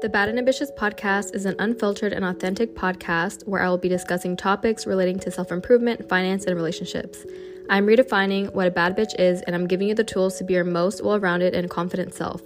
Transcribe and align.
The 0.00 0.08
Bad 0.08 0.30
and 0.30 0.38
Ambitious 0.38 0.70
podcast 0.70 1.34
is 1.34 1.44
an 1.44 1.56
unfiltered 1.58 2.14
and 2.14 2.24
authentic 2.24 2.74
podcast 2.74 3.46
where 3.46 3.62
I 3.62 3.68
will 3.68 3.76
be 3.76 3.90
discussing 3.90 4.34
topics 4.34 4.86
relating 4.86 5.18
to 5.18 5.30
self 5.30 5.52
improvement, 5.52 6.08
finance, 6.08 6.46
and 6.46 6.56
relationships. 6.56 7.26
I'm 7.68 7.86
redefining 7.86 8.50
what 8.54 8.66
a 8.66 8.70
bad 8.70 8.96
bitch 8.96 9.14
is, 9.18 9.42
and 9.42 9.54
I'm 9.54 9.66
giving 9.66 9.88
you 9.88 9.94
the 9.94 10.02
tools 10.02 10.38
to 10.38 10.44
be 10.44 10.54
your 10.54 10.64
most 10.64 11.04
well 11.04 11.20
rounded 11.20 11.54
and 11.54 11.68
confident 11.68 12.14
self. 12.14 12.40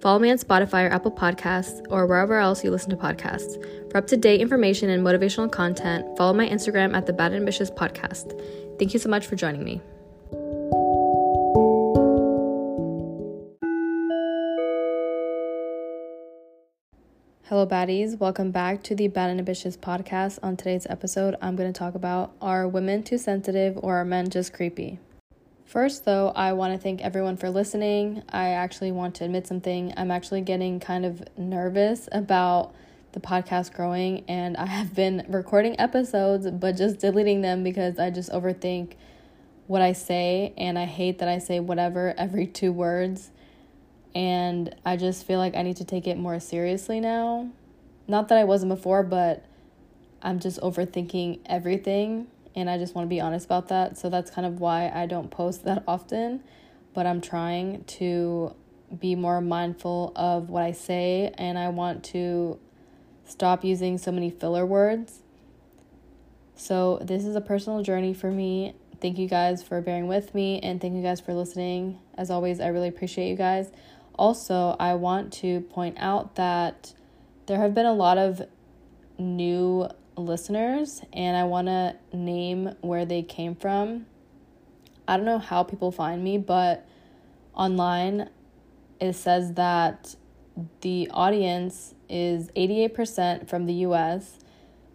Follow 0.00 0.18
me 0.18 0.30
on 0.30 0.38
Spotify 0.38 0.88
or 0.88 0.92
Apple 0.92 1.12
Podcasts 1.12 1.84
or 1.90 2.06
wherever 2.06 2.38
else 2.38 2.64
you 2.64 2.70
listen 2.70 2.88
to 2.88 2.96
podcasts. 2.96 3.62
For 3.90 3.98
up 3.98 4.06
to 4.06 4.16
date 4.16 4.40
information 4.40 4.88
and 4.88 5.06
motivational 5.06 5.52
content, 5.52 6.16
follow 6.16 6.32
my 6.32 6.48
Instagram 6.48 6.96
at 6.96 7.04
the 7.04 7.12
Bad 7.12 7.34
Ambitious 7.34 7.70
Podcast. 7.70 8.32
Thank 8.78 8.94
you 8.94 8.98
so 8.98 9.10
much 9.10 9.26
for 9.26 9.36
joining 9.36 9.62
me. 9.62 9.82
Hello, 17.54 17.68
baddies. 17.68 18.18
Welcome 18.18 18.50
back 18.50 18.82
to 18.82 18.96
the 18.96 19.06
Bad 19.06 19.30
and 19.30 19.38
Ambitious 19.38 19.76
podcast. 19.76 20.40
On 20.42 20.56
today's 20.56 20.88
episode, 20.90 21.36
I'm 21.40 21.54
going 21.54 21.72
to 21.72 21.78
talk 21.78 21.94
about 21.94 22.32
are 22.42 22.66
women 22.66 23.04
too 23.04 23.16
sensitive 23.16 23.78
or 23.80 23.98
are 23.98 24.04
men 24.04 24.28
just 24.28 24.52
creepy? 24.52 24.98
First, 25.64 26.04
though, 26.04 26.32
I 26.34 26.52
want 26.54 26.72
to 26.72 26.80
thank 26.80 27.00
everyone 27.00 27.36
for 27.36 27.48
listening. 27.50 28.24
I 28.28 28.48
actually 28.48 28.90
want 28.90 29.14
to 29.14 29.24
admit 29.24 29.46
something. 29.46 29.94
I'm 29.96 30.10
actually 30.10 30.40
getting 30.40 30.80
kind 30.80 31.06
of 31.06 31.22
nervous 31.38 32.08
about 32.10 32.74
the 33.12 33.20
podcast 33.20 33.72
growing, 33.72 34.24
and 34.26 34.56
I 34.56 34.66
have 34.66 34.92
been 34.92 35.24
recording 35.28 35.78
episodes 35.78 36.50
but 36.50 36.76
just 36.76 36.98
deleting 36.98 37.42
them 37.42 37.62
because 37.62 38.00
I 38.00 38.10
just 38.10 38.32
overthink 38.32 38.94
what 39.68 39.80
I 39.80 39.92
say, 39.92 40.54
and 40.56 40.76
I 40.76 40.86
hate 40.86 41.20
that 41.20 41.28
I 41.28 41.38
say 41.38 41.60
whatever 41.60 42.14
every 42.18 42.48
two 42.48 42.72
words 42.72 43.30
and 44.14 44.74
I 44.84 44.96
just 44.96 45.26
feel 45.26 45.38
like 45.38 45.56
I 45.56 45.62
need 45.62 45.76
to 45.78 45.84
take 45.84 46.06
it 46.06 46.16
more 46.16 46.38
seriously 46.40 47.00
now. 47.00 47.50
Not 48.06 48.28
that 48.28 48.38
I 48.38 48.44
wasn't 48.44 48.70
before, 48.70 49.02
but 49.02 49.44
I'm 50.22 50.38
just 50.38 50.60
overthinking 50.60 51.40
everything 51.46 52.28
and 52.54 52.70
I 52.70 52.78
just 52.78 52.94
want 52.94 53.06
to 53.06 53.08
be 53.08 53.20
honest 53.20 53.46
about 53.46 53.68
that. 53.68 53.98
So 53.98 54.08
that's 54.08 54.30
kind 54.30 54.46
of 54.46 54.60
why 54.60 54.90
I 54.90 55.06
don't 55.06 55.30
post 55.30 55.64
that 55.64 55.82
often, 55.88 56.42
but 56.92 57.06
I'm 57.06 57.20
trying 57.20 57.84
to 57.84 58.54
be 58.98 59.14
more 59.14 59.40
mindful 59.40 60.12
of 60.14 60.50
what 60.50 60.62
I 60.62 60.72
say 60.72 61.32
and 61.36 61.58
I 61.58 61.68
want 61.68 62.04
to 62.04 62.58
stop 63.26 63.64
using 63.64 63.98
so 63.98 64.12
many 64.12 64.30
filler 64.30 64.64
words. 64.64 65.20
So 66.56 66.98
this 67.02 67.24
is 67.24 67.34
a 67.34 67.40
personal 67.40 67.82
journey 67.82 68.14
for 68.14 68.30
me. 68.30 68.76
Thank 69.00 69.18
you 69.18 69.28
guys 69.28 69.62
for 69.62 69.80
bearing 69.80 70.06
with 70.06 70.34
me 70.34 70.60
and 70.60 70.80
thank 70.80 70.94
you 70.94 71.02
guys 71.02 71.20
for 71.20 71.34
listening. 71.34 71.98
As 72.16 72.30
always, 72.30 72.60
I 72.60 72.68
really 72.68 72.88
appreciate 72.88 73.28
you 73.28 73.36
guys. 73.36 73.70
Also, 74.16 74.76
I 74.78 74.94
want 74.94 75.32
to 75.34 75.60
point 75.60 75.96
out 75.98 76.36
that 76.36 76.94
there 77.46 77.58
have 77.58 77.74
been 77.74 77.86
a 77.86 77.92
lot 77.92 78.16
of 78.18 78.42
new 79.18 79.88
listeners, 80.16 81.02
and 81.12 81.36
I 81.36 81.44
want 81.44 81.66
to 81.66 81.96
name 82.12 82.74
where 82.80 83.04
they 83.04 83.22
came 83.22 83.54
from. 83.54 84.06
I 85.06 85.16
don't 85.16 85.26
know 85.26 85.38
how 85.38 85.62
people 85.64 85.90
find 85.90 86.22
me, 86.22 86.38
but 86.38 86.86
online 87.54 88.30
it 89.00 89.14
says 89.14 89.54
that 89.54 90.14
the 90.80 91.10
audience 91.12 91.94
is 92.08 92.48
88% 92.56 93.48
from 93.48 93.66
the 93.66 93.74
US, 93.86 94.38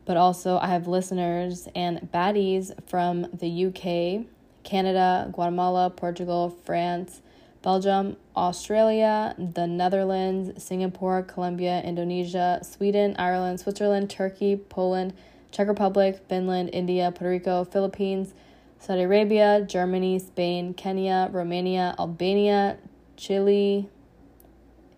but 0.05 0.17
also 0.17 0.57
I 0.57 0.67
have 0.67 0.87
listeners 0.87 1.67
and 1.75 2.09
baddies 2.13 2.71
from 2.87 3.27
the 3.33 3.65
UK, 3.65 4.25
Canada, 4.63 5.29
Guatemala, 5.31 5.89
Portugal, 5.89 6.57
France, 6.65 7.21
Belgium, 7.61 8.15
Australia, 8.35 9.35
the 9.37 9.67
Netherlands, 9.67 10.63
Singapore, 10.63 11.23
Colombia, 11.23 11.81
Indonesia, 11.83 12.59
Sweden, 12.63 13.15
Ireland, 13.19 13.59
Switzerland, 13.59 14.09
Turkey, 14.09 14.55
Poland, 14.55 15.13
Czech 15.51 15.67
Republic, 15.67 16.21
Finland, 16.29 16.69
India, 16.71 17.11
Puerto 17.11 17.29
Rico, 17.29 17.65
Philippines, 17.65 18.33
Saudi 18.79 19.01
Arabia, 19.01 19.65
Germany, 19.67 20.19
Spain, 20.19 20.73
Kenya, 20.73 21.29
Romania, 21.31 21.95
Albania, 21.99 22.77
Chile, 23.17 23.89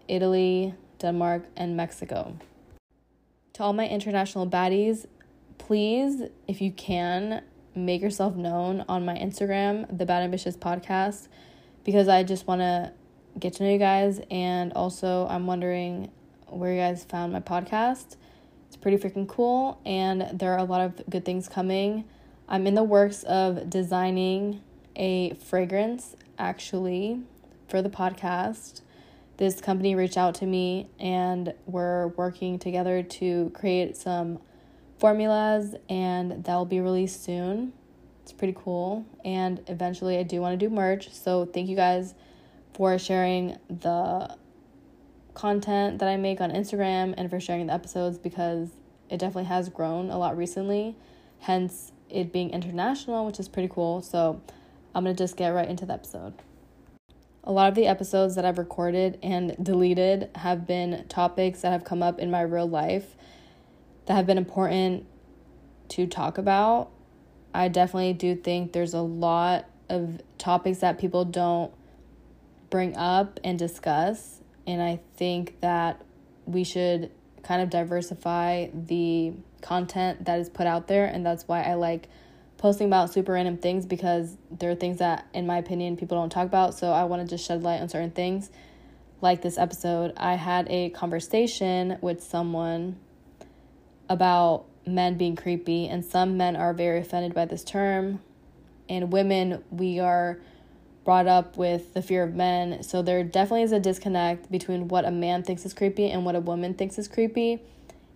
Italy, 0.08 0.76
Denmark, 1.00 1.46
and 1.58 1.76
Mexico. 1.76 2.36
To 3.54 3.64
all 3.64 3.74
my 3.74 3.88
international 3.88 4.46
baddies, 4.46 5.08
please, 5.58 6.24
if 6.48 6.62
you 6.62 6.72
can, 6.72 7.42
make 7.74 8.02
yourself 8.02 8.36
known 8.36 8.86
on 8.88 9.04
my 9.04 9.16
Instagram, 9.16 9.98
the 9.98 10.06
Bad 10.06 10.22
Ambitious 10.22 10.56
Podcast 10.56 11.28
because 11.84 12.08
I 12.08 12.24
just 12.24 12.48
want 12.48 12.62
to 12.62 12.92
get 13.40 13.54
to 13.54 13.64
know 13.64 13.72
you 13.72 13.78
guys. 13.78 14.22
And 14.30 14.74
also, 14.74 15.28
I'm 15.30 15.48
wondering 15.48 16.12
where 16.48 16.74
you 16.74 16.80
guys 16.80 17.04
found 17.04 17.34
my 17.34 17.40
podcast. 17.40 18.18
It's 18.68 18.78
pretty 18.78 18.98
freaking 18.98 19.28
cool, 19.28 19.82
and 19.86 20.28
there 20.40 20.54
are 20.54 20.60
a 20.60 20.64
lot 20.64 20.82
of 20.82 21.10
good 21.10 21.26
things 21.26 21.50
coming. 21.50 22.06
I'm 22.48 22.68
in 22.68 22.76
the 22.76 22.84
works 22.84 23.24
of 23.24 23.70
designing 23.70 24.62
a 24.96 25.34
fragrance 25.36 26.16
actually 26.38 27.22
for 27.68 27.82
the 27.82 27.90
podcast. 27.90 28.82
This 29.38 29.60
company 29.60 29.96
reached 29.96 30.18
out 30.18 30.36
to 30.36 30.46
me, 30.46 30.90
and 31.00 31.54
we're 31.66 32.08
working 32.10 32.60
together 32.60 33.02
to 33.04 33.50
create 33.54 33.98
some 33.98 34.40
formulas, 35.00 35.76
and 35.90 36.44
that'll 36.44 36.66
be 36.66 36.80
released 36.80 37.24
soon. 37.24 37.74
It's 38.24 38.32
pretty 38.32 38.56
cool. 38.58 39.06
And 39.26 39.62
eventually, 39.68 40.18
I 40.18 40.24
do 40.24 40.42
want 40.42 40.60
to 40.60 40.66
do 40.66 40.74
merch. 40.74 41.12
So, 41.12 41.46
thank 41.46 41.70
you 41.70 41.76
guys 41.76 42.14
for 42.74 42.98
sharing 42.98 43.58
the 43.70 44.36
content 45.34 46.00
that 46.00 46.08
I 46.08 46.18
make 46.18 46.42
on 46.42 46.52
Instagram 46.52 47.14
and 47.18 47.30
for 47.30 47.40
sharing 47.40 47.68
the 47.68 47.74
episodes 47.74 48.18
because 48.18 48.70
it 49.10 49.18
definitely 49.18 49.46
has 49.46 49.70
grown 49.70 50.10
a 50.10 50.18
lot 50.18 50.38
recently. 50.38 50.96
Hence, 51.40 51.92
it 52.10 52.32
being 52.32 52.52
international, 52.52 53.26
which 53.26 53.40
is 53.40 53.48
pretty 53.48 53.70
cool. 53.70 54.02
So, 54.02 54.42
I'm 54.94 55.04
going 55.04 55.16
to 55.16 55.24
just 55.24 55.38
get 55.38 55.50
right 55.50 55.68
into 55.68 55.86
the 55.86 55.94
episode. 55.94 56.34
A 57.44 57.52
lot 57.52 57.70
of 57.70 57.76
the 57.76 57.88
episodes 57.88 58.36
that 58.36 58.46
I've 58.46 58.60
recorded 58.60 59.18
and 59.24 59.56
deleted 59.62 60.30
have 60.36 60.68
been 60.68 61.06
topics 61.08 61.62
that 61.62 61.72
have 61.72 61.84
come 61.84 62.04
up 62.04 62.20
in 62.20 62.30
my 62.30 62.42
real 62.42 62.70
life 62.70 63.16
that 64.06 64.14
have 64.14 64.28
been 64.28 64.38
important 64.38 65.08
to 65.90 66.06
talk 66.06 66.38
about 66.38 66.92
I 67.54 67.68
definitely 67.68 68.14
do 68.14 68.36
think 68.36 68.74
there's 68.74 68.94
a 68.94 69.02
lot 69.02 69.66
of 69.90 70.22
topics 70.38 70.80
that 70.80 70.98
people 70.98 71.26
don't 71.26 71.72
bring 72.70 72.96
up 72.96 73.40
and 73.44 73.60
discuss. 73.60 74.40
And 74.66 74.82
I 74.82 75.00
think 75.18 75.60
that 75.62 76.02
we 76.46 76.64
should 76.64 77.12
kind 77.44 77.62
of 77.62 77.70
diversify 77.70 78.68
the 78.74 79.34
content 79.62 80.26
that 80.26 80.40
is 80.40 80.50
put 80.50 80.68
out 80.68 80.88
there. 80.88 81.06
And 81.06 81.26
that's 81.26 81.48
why 81.48 81.64
I 81.64 81.74
like 81.74 82.08
posting 82.58 82.88
about 82.88 83.12
super 83.12 83.34
random 83.34 83.58
things 83.58 83.86
because 83.86 84.38
there 84.52 84.72
are 84.72 84.76
things 84.76 85.00
that, 85.00 85.28
in 85.34 85.46
my 85.48 85.58
opinion, 85.58 85.98
people 85.98 86.18
don't 86.18 86.30
talk 86.30 86.46
about. 86.46 86.74
So 86.76 86.92
I 86.92 87.04
want 87.06 87.28
to 87.28 87.28
just 87.28 87.46
shed 87.46 87.64
light 87.64 87.82
on 87.82 87.90
certain 87.90 88.12
things. 88.12 88.50
Like 89.20 89.42
this 89.42 89.58
episode, 89.58 90.14
I 90.18 90.36
had 90.36 90.68
a 90.70 90.90
conversation 90.90 91.98
with 92.02 92.24
someone 92.24 92.98
about 94.10 94.66
men 94.86 95.18
being 95.18 95.36
creepy, 95.36 95.88
and 95.88 96.04
some 96.04 96.38
men 96.38 96.56
are 96.56 96.74
very 96.74 97.00
offended 97.00 97.34
by 97.34 97.46
this 97.46 97.64
term. 97.64 98.20
And 98.90 99.12
women, 99.12 99.64
we 99.70 100.00
are 100.00 100.40
brought 101.04 101.28
up 101.28 101.58
with 101.58 101.94
the 101.94 102.02
fear 102.02 102.24
of 102.24 102.36
men. 102.36 102.84
So 102.84 103.02
there 103.02 103.24
definitely 103.24 103.64
is 103.64 103.72
a 103.72 103.80
disconnect 103.80 104.52
between 104.52 104.88
what 104.88 105.06
a 105.06 105.12
man 105.12 105.44
thinks 105.44 105.66
is 105.66 105.74
creepy 105.74 106.10
and 106.10 106.26
what 106.26 106.36
a 106.36 106.40
woman 106.40 106.74
thinks 106.74 107.00
is 107.00 107.08
creepy. 107.08 107.62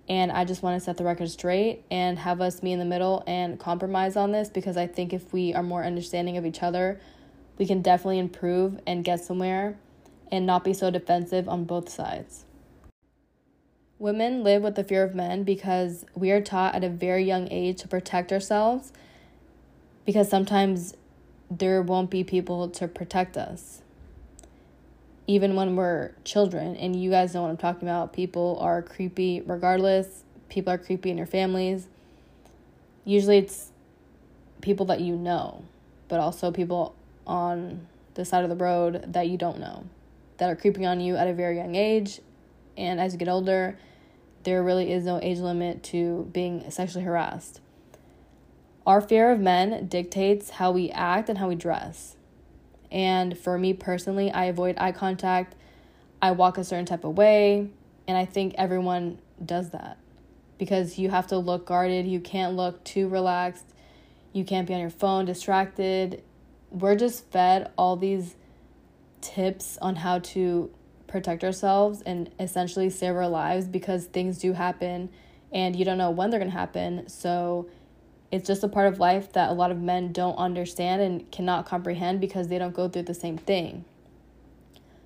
And 0.07 0.31
I 0.31 0.45
just 0.45 0.61
want 0.61 0.79
to 0.79 0.83
set 0.83 0.97
the 0.97 1.03
record 1.03 1.31
straight 1.31 1.83
and 1.89 2.19
have 2.19 2.41
us 2.41 2.61
meet 2.61 2.73
in 2.73 2.79
the 2.79 2.85
middle 2.85 3.23
and 3.25 3.59
compromise 3.59 4.15
on 4.15 4.31
this 4.31 4.49
because 4.49 4.77
I 4.77 4.85
think 4.85 5.13
if 5.13 5.33
we 5.33 5.53
are 5.55 5.63
more 5.63 5.83
understanding 5.83 6.37
of 6.37 6.45
each 6.45 6.61
other, 6.61 6.99
we 7.57 7.65
can 7.65 7.81
definitely 7.81 8.19
improve 8.19 8.79
and 8.85 9.03
get 9.03 9.21
somewhere 9.21 9.77
and 10.31 10.45
not 10.45 10.63
be 10.63 10.73
so 10.73 10.91
defensive 10.91 11.49
on 11.49 11.63
both 11.63 11.89
sides. 11.89 12.44
Women 13.97 14.43
live 14.43 14.61
with 14.61 14.75
the 14.75 14.83
fear 14.83 15.03
of 15.03 15.15
men 15.15 15.43
because 15.43 16.05
we 16.13 16.31
are 16.31 16.41
taught 16.41 16.75
at 16.75 16.83
a 16.83 16.89
very 16.89 17.23
young 17.23 17.47
age 17.49 17.79
to 17.81 17.87
protect 17.87 18.33
ourselves 18.33 18.91
because 20.05 20.29
sometimes 20.29 20.95
there 21.49 21.81
won't 21.81 22.09
be 22.09 22.23
people 22.23 22.67
to 22.69 22.87
protect 22.87 23.37
us. 23.37 23.81
Even 25.27 25.55
when 25.55 25.75
we're 25.75 26.11
children, 26.23 26.75
and 26.75 26.95
you 26.95 27.09
guys 27.09 27.33
know 27.33 27.41
what 27.41 27.49
I'm 27.49 27.57
talking 27.57 27.87
about, 27.87 28.13
people 28.13 28.57
are 28.59 28.81
creepy 28.81 29.41
regardless. 29.41 30.23
People 30.49 30.73
are 30.73 30.77
creepy 30.77 31.09
in 31.09 31.17
your 31.17 31.25
families. 31.25 31.87
Usually 33.05 33.37
it's 33.37 33.71
people 34.61 34.85
that 34.87 34.99
you 34.99 35.15
know, 35.15 35.63
but 36.09 36.19
also 36.19 36.51
people 36.51 36.95
on 37.25 37.87
the 38.13 38.25
side 38.25 38.43
of 38.43 38.49
the 38.49 38.55
road 38.55 39.05
that 39.13 39.27
you 39.27 39.37
don't 39.37 39.59
know 39.59 39.85
that 40.37 40.49
are 40.49 40.55
creeping 40.55 40.85
on 40.85 40.99
you 40.99 41.15
at 41.15 41.27
a 41.27 41.33
very 41.33 41.57
young 41.57 41.75
age 41.75 42.19
and 42.77 42.99
as 42.99 43.13
you 43.13 43.19
get 43.19 43.27
older, 43.27 43.77
there 44.43 44.63
really 44.63 44.91
is 44.91 45.05
no 45.05 45.19
age 45.21 45.39
limit 45.39 45.83
to 45.83 46.29
being 46.31 46.69
sexually 46.69 47.03
harassed. 47.03 47.61
Our 48.85 49.01
fear 49.01 49.31
of 49.31 49.39
men 49.39 49.87
dictates 49.87 50.51
how 50.51 50.71
we 50.71 50.91
act 50.91 51.29
and 51.29 51.39
how 51.39 51.47
we 51.47 51.55
dress. 51.55 52.15
And 52.91 53.37
for 53.37 53.57
me 53.57 53.73
personally, 53.73 54.31
I 54.31 54.45
avoid 54.45 54.75
eye 54.77 54.91
contact. 54.91 55.55
I 56.21 56.31
walk 56.31 56.57
a 56.57 56.63
certain 56.63 56.85
type 56.85 57.03
of 57.03 57.17
way. 57.17 57.69
And 58.07 58.15
I 58.15 58.25
think 58.25 58.53
everyone 58.57 59.17
does 59.43 59.71
that 59.71 59.97
because 60.59 60.99
you 60.99 61.09
have 61.09 61.27
to 61.27 61.37
look 61.37 61.65
guarded. 61.65 62.05
You 62.05 62.19
can't 62.19 62.55
look 62.55 62.83
too 62.83 63.07
relaxed. 63.07 63.65
You 64.33 64.45
can't 64.45 64.67
be 64.67 64.75
on 64.75 64.79
your 64.79 64.91
phone 64.91 65.25
distracted. 65.25 66.21
We're 66.69 66.95
just 66.95 67.31
fed 67.31 67.71
all 67.77 67.95
these 67.95 68.35
tips 69.21 69.79
on 69.81 69.95
how 69.95 70.19
to 70.19 70.69
protect 71.15 71.45
ourselves 71.45 72.01
and 72.01 72.29
essentially 72.41 72.89
save 72.89 73.15
our 73.15 73.29
lives 73.29 73.69
because 73.69 74.03
things 74.03 74.37
do 74.37 74.51
happen 74.51 75.09
and 75.53 75.73
you 75.73 75.85
don't 75.85 75.97
know 75.97 76.11
when 76.11 76.29
they're 76.29 76.41
going 76.41 76.51
to 76.51 76.57
happen. 76.57 77.07
So 77.07 77.69
it's 78.33 78.45
just 78.45 78.65
a 78.65 78.67
part 78.67 78.87
of 78.87 78.99
life 78.99 79.31
that 79.31 79.49
a 79.49 79.53
lot 79.53 79.71
of 79.71 79.79
men 79.79 80.11
don't 80.11 80.35
understand 80.35 81.01
and 81.01 81.31
cannot 81.31 81.65
comprehend 81.65 82.19
because 82.19 82.49
they 82.49 82.57
don't 82.57 82.75
go 82.75 82.89
through 82.89 83.03
the 83.03 83.13
same 83.13 83.37
thing. 83.37 83.85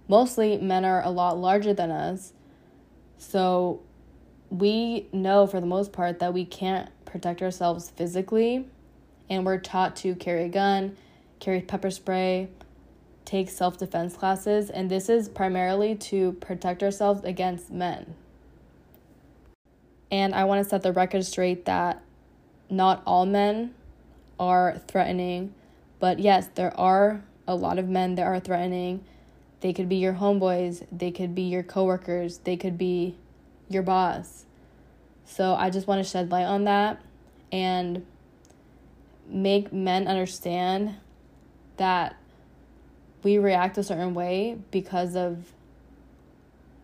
Mostly, 0.07 0.57
men 0.57 0.83
are 0.83 1.03
a 1.03 1.11
lot 1.11 1.37
larger 1.37 1.75
than 1.75 1.91
us. 1.91 2.33
So 3.19 3.83
we 4.49 5.09
know 5.13 5.45
for 5.45 5.59
the 5.59 5.67
most 5.67 5.93
part 5.93 6.17
that 6.17 6.33
we 6.33 6.43
can't 6.43 6.89
protect 7.05 7.43
ourselves 7.43 7.91
physically. 7.91 8.65
And 9.29 9.45
we're 9.45 9.59
taught 9.59 9.95
to 9.97 10.15
carry 10.15 10.45
a 10.45 10.49
gun, 10.49 10.97
carry 11.39 11.61
pepper 11.61 11.91
spray, 11.91 12.49
take 13.29 13.49
self 13.49 13.77
defense 13.77 14.15
classes. 14.15 14.69
And 14.71 14.89
this 14.89 15.07
is 15.07 15.29
primarily 15.29 15.95
to 15.95 16.33
protect 16.33 16.81
ourselves 16.81 17.23
against 17.23 17.69
men. 17.71 18.15
And 20.11 20.33
I 20.33 20.45
want 20.45 20.63
to 20.63 20.69
set 20.69 20.81
the 20.81 20.91
record 20.91 21.23
straight 21.25 21.65
that 21.65 22.01
not 22.71 23.03
all 23.05 23.27
men 23.27 23.75
are 24.39 24.81
threatening, 24.87 25.53
but 25.99 26.17
yes, 26.17 26.49
there 26.55 26.75
are 26.79 27.23
a 27.47 27.53
lot 27.55 27.77
of 27.77 27.87
men 27.87 28.15
that 28.15 28.25
are 28.25 28.39
threatening. 28.39 29.03
They 29.61 29.73
could 29.73 29.89
be 29.89 29.97
your 29.97 30.13
homeboys, 30.13 30.85
they 30.91 31.11
could 31.11 31.35
be 31.35 31.43
your 31.43 31.63
coworkers, 31.63 32.39
they 32.39 32.57
could 32.57 32.77
be 32.77 33.15
your 33.67 33.83
boss. 33.83 34.45
So 35.25 35.53
I 35.53 35.69
just 35.69 35.85
want 35.85 36.03
to 36.03 36.09
shed 36.09 36.31
light 36.31 36.45
on 36.45 36.63
that 36.63 37.01
and 37.51 38.05
make 39.27 39.71
men 39.71 40.07
understand 40.07 40.95
that 41.77 42.15
we 43.23 43.37
react 43.37 43.77
a 43.77 43.83
certain 43.83 44.13
way 44.13 44.57
because 44.71 45.15
of 45.15 45.53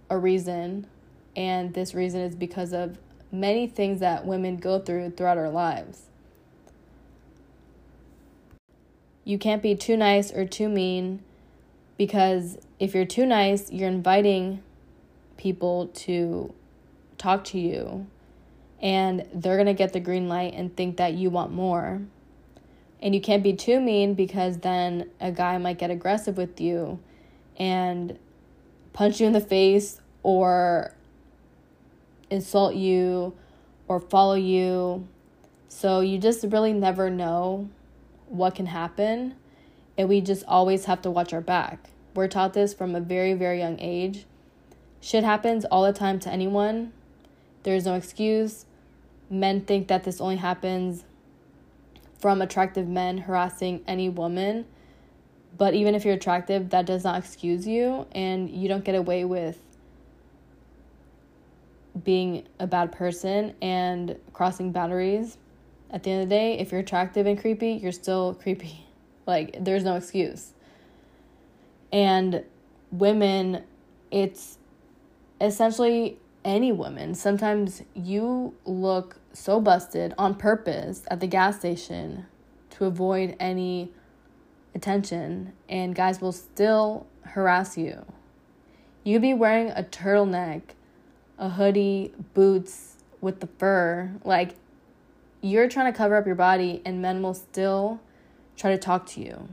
a 0.10 0.18
reason, 0.18 0.88
and 1.36 1.74
this 1.74 1.94
reason 1.94 2.22
is 2.22 2.36
because 2.36 2.74
of 2.74 2.98
many 3.32 3.68
things 3.68 4.00
that 4.00 4.26
women 4.26 4.58
go 4.58 4.80
through 4.80 5.12
throughout 5.12 5.38
our 5.38 5.50
lives. 5.50 6.04
You 9.24 9.38
can't 9.38 9.62
be 9.62 9.76
too 9.76 9.98
nice 9.98 10.32
or 10.32 10.46
too 10.46 10.70
mean 10.70 11.24
because 11.98 12.58
if 12.80 12.94
you're 12.94 13.06
too 13.06 13.26
nice, 13.26 13.72
you're 13.72 13.90
inviting 13.90 14.62
people 15.38 15.88
to 15.88 16.54
talk 17.18 17.44
to 17.46 17.60
you 17.60 18.06
and 18.82 19.26
they're 19.34 19.56
going 19.56 19.66
to 19.66 19.74
get 19.74 19.94
the 19.94 20.00
green 20.00 20.28
light 20.28 20.54
and 20.54 20.76
think 20.76 20.98
that 20.98 21.14
you 21.14 21.30
want 21.30 21.52
more. 21.52 22.02
And 23.06 23.14
you 23.14 23.22
can't 23.22 23.44
be 23.44 23.54
too 23.54 23.80
mean 23.80 24.16
because 24.16 24.58
then 24.58 25.12
a 25.22 25.32
guy 25.32 25.60
might 25.60 25.78
get 25.78 25.92
aggressive 25.92 26.38
with 26.38 26.60
you 26.60 26.98
and 27.56 28.18
punch 28.94 29.22
you 29.22 29.28
in 29.28 29.34
the 29.34 29.40
face 29.40 30.02
or 30.24 30.92
insult 32.32 32.74
you 32.74 33.36
or 33.88 34.00
follow 34.00 34.34
you. 34.34 35.08
So 35.70 36.00
you 36.00 36.18
just 36.18 36.44
really 36.46 36.74
never 36.74 37.12
know 37.12 37.70
what 38.28 38.56
can 38.56 38.66
happen. 38.66 39.36
And 40.00 40.10
we 40.10 40.20
just 40.20 40.44
always 40.48 40.86
have 40.86 41.04
to 41.04 41.12
watch 41.12 41.32
our 41.32 41.42
back. 41.42 41.92
We're 42.16 42.28
taught 42.28 42.54
this 42.54 42.74
from 42.74 42.96
a 42.96 43.00
very, 43.00 43.36
very 43.36 43.60
young 43.60 43.80
age. 43.80 44.26
Shit 45.00 45.24
happens 45.24 45.64
all 45.66 45.84
the 45.84 45.94
time 45.94 46.20
to 46.22 46.32
anyone. 46.32 46.92
There's 47.62 47.86
no 47.86 47.94
excuse. 47.94 48.66
Men 49.30 49.62
think 49.62 49.90
that 49.90 50.06
this 50.06 50.20
only 50.20 50.38
happens 50.38 51.04
from 52.20 52.42
attractive 52.42 52.88
men 52.88 53.18
harassing 53.18 53.82
any 53.88 54.10
woman. 54.10 54.66
But 55.58 55.74
even 55.74 55.96
if 55.96 56.04
you're 56.04 56.16
attractive, 56.16 56.70
that 56.72 56.86
does 56.86 57.04
not 57.04 57.18
excuse 57.18 57.66
you, 57.66 58.08
and 58.12 58.50
you 58.50 58.68
don't 58.68 58.84
get 58.84 58.96
away 58.96 59.24
with 59.24 59.60
being 62.04 62.46
a 62.60 62.68
bad 62.68 62.92
person 62.92 63.54
and 63.62 64.18
crossing 64.34 64.72
boundaries. 64.72 65.38
At 65.92 66.04
the 66.04 66.12
end 66.12 66.24
of 66.24 66.30
the 66.30 66.36
day, 66.36 66.60
if 66.60 66.72
you're 66.72 66.82
attractive 66.82 67.26
and 67.26 67.40
creepy, 67.40 67.72
you're 67.74 67.92
still 67.92 68.34
creepy. 68.36 68.82
Like, 69.28 69.58
there's 69.60 69.84
no 69.84 69.96
excuse. 69.96 70.54
And 71.92 72.44
women, 72.92 73.64
it's 74.12 74.60
essentially 75.42 76.20
any 76.44 76.72
woman. 76.72 77.16
Sometimes 77.16 77.82
you 77.96 78.54
look 78.66 79.18
so 79.36 79.60
busted 79.60 80.14
on 80.18 80.36
purpose 80.36 81.04
at 81.10 81.20
the 81.20 81.28
gas 81.28 81.60
station 81.60 82.26
to 82.72 82.86
avoid 82.86 83.36
any 83.40 83.92
attention, 84.74 85.54
and 85.70 85.96
guys 85.96 86.22
will 86.22 86.32
still 86.32 87.08
harass 87.24 87.78
you. 87.78 88.06
You'd 89.04 89.22
be 89.22 89.34
wearing 89.34 89.70
a 89.70 89.84
turtleneck 89.84 90.62
a 91.38 91.50
hoodie, 91.50 92.14
boots 92.34 92.96
with 93.22 93.40
the 93.40 93.48
fur. 93.48 94.12
Like, 94.24 94.56
you're 95.42 95.68
trying 95.68 95.92
to 95.92 95.98
cover 95.98 96.16
up 96.16 96.26
your 96.26 96.36
body, 96.36 96.82
and 96.86 97.02
men 97.02 97.22
will 97.22 97.34
still 97.34 98.00
try 98.56 98.72
to 98.72 98.78
talk 98.78 99.06
to 99.08 99.22
you. 99.22 99.50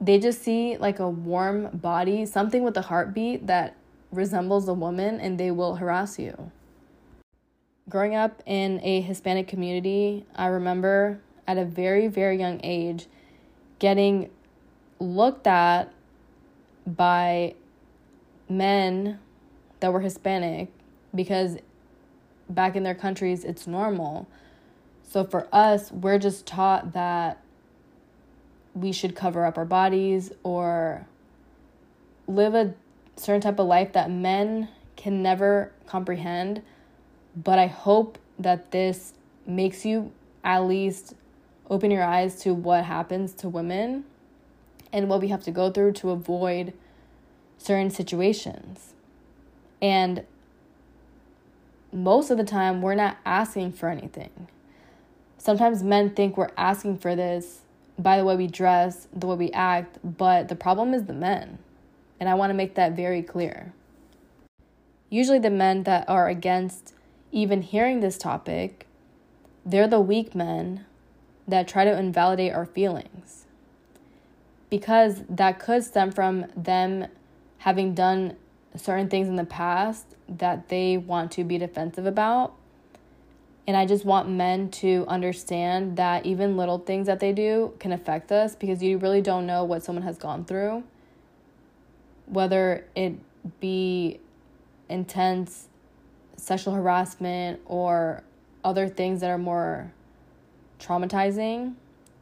They 0.00 0.18
just 0.18 0.42
see 0.42 0.76
like 0.76 1.00
a 1.00 1.08
warm 1.08 1.70
body, 1.76 2.24
something 2.24 2.62
with 2.62 2.76
a 2.76 2.82
heartbeat 2.82 3.46
that 3.48 3.74
resembles 4.12 4.68
a 4.68 4.74
woman, 4.74 5.18
and 5.20 5.38
they 5.38 5.50
will 5.50 5.76
harass 5.76 6.18
you. 6.18 6.52
Growing 7.88 8.14
up 8.14 8.42
in 8.44 8.80
a 8.82 9.00
Hispanic 9.00 9.48
community, 9.48 10.26
I 10.34 10.46
remember 10.48 11.20
at 11.46 11.56
a 11.56 11.64
very, 11.64 12.06
very 12.08 12.38
young 12.38 12.60
age 12.62 13.06
getting 13.78 14.28
looked 14.98 15.46
at 15.46 15.92
by 16.86 17.54
men 18.48 19.18
that 19.80 19.92
were 19.92 20.00
Hispanic 20.00 20.70
because 21.14 21.56
back 22.50 22.76
in 22.76 22.82
their 22.82 22.94
countries 22.94 23.44
it's 23.44 23.66
normal. 23.66 24.28
So 25.02 25.24
for 25.24 25.48
us, 25.52 25.90
we're 25.90 26.18
just 26.18 26.46
taught 26.46 26.92
that 26.92 27.42
we 28.74 28.92
should 28.92 29.16
cover 29.16 29.46
up 29.46 29.56
our 29.56 29.64
bodies 29.64 30.30
or 30.42 31.06
live 32.26 32.54
a 32.54 32.74
certain 33.16 33.40
type 33.40 33.58
of 33.58 33.66
life 33.66 33.92
that 33.92 34.10
men 34.10 34.68
can 34.96 35.22
never 35.22 35.72
comprehend. 35.86 36.62
But 37.44 37.60
I 37.60 37.66
hope 37.66 38.18
that 38.38 38.72
this 38.72 39.12
makes 39.46 39.84
you 39.84 40.10
at 40.42 40.60
least 40.64 41.14
open 41.70 41.90
your 41.90 42.02
eyes 42.02 42.40
to 42.42 42.52
what 42.52 42.84
happens 42.84 43.32
to 43.34 43.48
women 43.48 44.04
and 44.92 45.08
what 45.08 45.20
we 45.20 45.28
have 45.28 45.44
to 45.44 45.52
go 45.52 45.70
through 45.70 45.92
to 45.92 46.10
avoid 46.10 46.72
certain 47.56 47.90
situations. 47.90 48.94
And 49.80 50.24
most 51.92 52.30
of 52.30 52.38
the 52.38 52.44
time, 52.44 52.82
we're 52.82 52.96
not 52.96 53.18
asking 53.24 53.72
for 53.72 53.88
anything. 53.88 54.48
Sometimes 55.36 55.84
men 55.84 56.10
think 56.10 56.36
we're 56.36 56.50
asking 56.56 56.98
for 56.98 57.14
this 57.14 57.60
by 57.98 58.16
the 58.16 58.24
way 58.24 58.34
we 58.34 58.48
dress, 58.48 59.06
the 59.12 59.28
way 59.28 59.36
we 59.36 59.52
act, 59.52 59.98
but 60.02 60.48
the 60.48 60.56
problem 60.56 60.92
is 60.92 61.04
the 61.04 61.12
men. 61.12 61.58
And 62.18 62.28
I 62.28 62.34
want 62.34 62.50
to 62.50 62.54
make 62.54 62.74
that 62.74 62.96
very 62.96 63.22
clear. 63.22 63.72
Usually, 65.08 65.38
the 65.38 65.50
men 65.50 65.84
that 65.84 66.08
are 66.08 66.28
against 66.28 66.94
even 67.32 67.62
hearing 67.62 68.00
this 68.00 68.18
topic, 68.18 68.86
they're 69.64 69.88
the 69.88 70.00
weak 70.00 70.34
men 70.34 70.84
that 71.46 71.68
try 71.68 71.84
to 71.84 71.98
invalidate 71.98 72.52
our 72.52 72.66
feelings. 72.66 73.46
Because 74.70 75.22
that 75.28 75.58
could 75.58 75.84
stem 75.84 76.12
from 76.12 76.46
them 76.56 77.06
having 77.58 77.94
done 77.94 78.36
certain 78.76 79.08
things 79.08 79.28
in 79.28 79.36
the 79.36 79.44
past 79.44 80.14
that 80.28 80.68
they 80.68 80.96
want 80.96 81.32
to 81.32 81.44
be 81.44 81.58
defensive 81.58 82.06
about. 82.06 82.54
And 83.66 83.76
I 83.76 83.84
just 83.84 84.04
want 84.04 84.28
men 84.28 84.70
to 84.72 85.04
understand 85.08 85.96
that 85.96 86.24
even 86.24 86.56
little 86.56 86.78
things 86.78 87.06
that 87.06 87.20
they 87.20 87.32
do 87.32 87.74
can 87.78 87.92
affect 87.92 88.32
us 88.32 88.54
because 88.54 88.82
you 88.82 88.96
really 88.98 89.20
don't 89.20 89.46
know 89.46 89.64
what 89.64 89.82
someone 89.82 90.04
has 90.04 90.16
gone 90.16 90.44
through. 90.44 90.84
Whether 92.26 92.86
it 92.94 93.18
be 93.60 94.20
intense 94.88 95.68
sexual 96.38 96.74
harassment 96.74 97.60
or 97.66 98.22
other 98.64 98.88
things 98.88 99.20
that 99.20 99.30
are 99.30 99.38
more 99.38 99.92
traumatizing, 100.80 101.74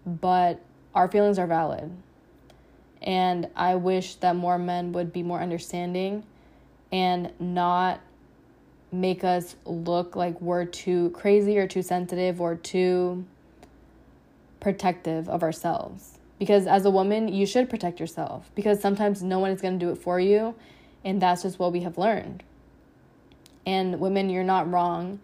but 0.05 0.61
our 0.95 1.09
feelings 1.09 1.39
are 1.39 1.47
valid. 1.47 1.91
And 3.03 3.49
I 3.55 3.77
wish 3.77 4.17
that 4.17 4.35
more 4.35 4.59
men 4.59 4.93
would 4.93 5.13
be 5.13 5.23
more 5.23 5.41
understanding 5.41 6.25
and 6.91 7.33
not 7.39 8.01
make 8.91 9.23
us 9.23 9.57
look 9.65 10.17
like 10.17 10.41
we're 10.41 10.65
too 10.65 11.11
crazy 11.11 11.59
or 11.59 11.67
too 11.67 11.83
sensitive 11.83 12.41
or 12.41 12.57
too 12.57 13.25
protective 14.61 15.29
of 15.29 15.43
ourselves. 15.43 16.19
Because 16.39 16.67
as 16.67 16.85
a 16.85 16.91
woman, 16.91 17.29
you 17.29 17.47
should 17.47 17.71
protect 17.71 18.01
yourself 18.01 18.51
because 18.55 18.81
sometimes 18.81 19.23
no 19.23 19.39
one 19.39 19.51
is 19.51 19.61
going 19.61 19.79
to 19.79 19.85
do 19.85 19.91
it 19.93 19.99
for 19.99 20.19
you 20.19 20.55
And 21.07 21.23
that's 21.23 21.43
just 21.43 21.61
what 21.61 21.73
we 21.73 21.83
have 21.83 21.97
learned. 21.97 22.43
And 23.67 24.01
women, 24.01 24.31
you're 24.31 24.45
not 24.45 24.71
wrong 24.71 25.21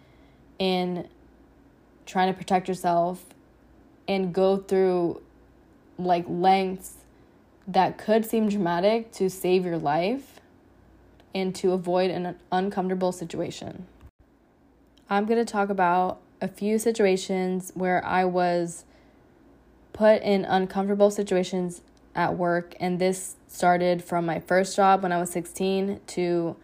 in 0.59 1.09
trying 2.05 2.33
to 2.33 2.37
protect 2.37 2.69
yourself 2.69 3.25
and 4.09 4.35
go 4.35 4.57
through 4.57 5.23
like 5.99 6.25
lengths 6.29 6.97
that 7.67 7.97
could 7.97 8.27
seem 8.27 8.49
dramatic 8.49 9.13
to 9.13 9.31
save 9.31 9.65
your 9.65 9.79
life 9.79 10.41
and 11.35 11.55
to 11.55 11.73
avoid 11.73 12.11
an 12.11 12.37
uncomfortable 12.51 13.13
situation. 13.13 13.87
I'm 15.09 15.27
going 15.27 15.39
to 15.45 15.51
talk 15.51 15.69
about 15.69 16.21
a 16.41 16.49
few 16.49 16.79
situations 16.79 17.71
where 17.75 18.05
I 18.05 18.25
was 18.25 18.85
put 19.93 20.23
in 20.23 20.45
uncomfortable 20.45 21.11
situations 21.11 21.83
at 22.15 22.37
work, 22.37 22.75
and 22.81 22.99
this 22.99 23.37
started 23.49 24.03
from 24.03 24.27
my 24.27 24.41
first 24.41 24.75
job 24.75 25.03
when 25.03 25.13
I 25.13 25.19
was 25.19 25.31
16 25.31 26.01
to 26.09 26.57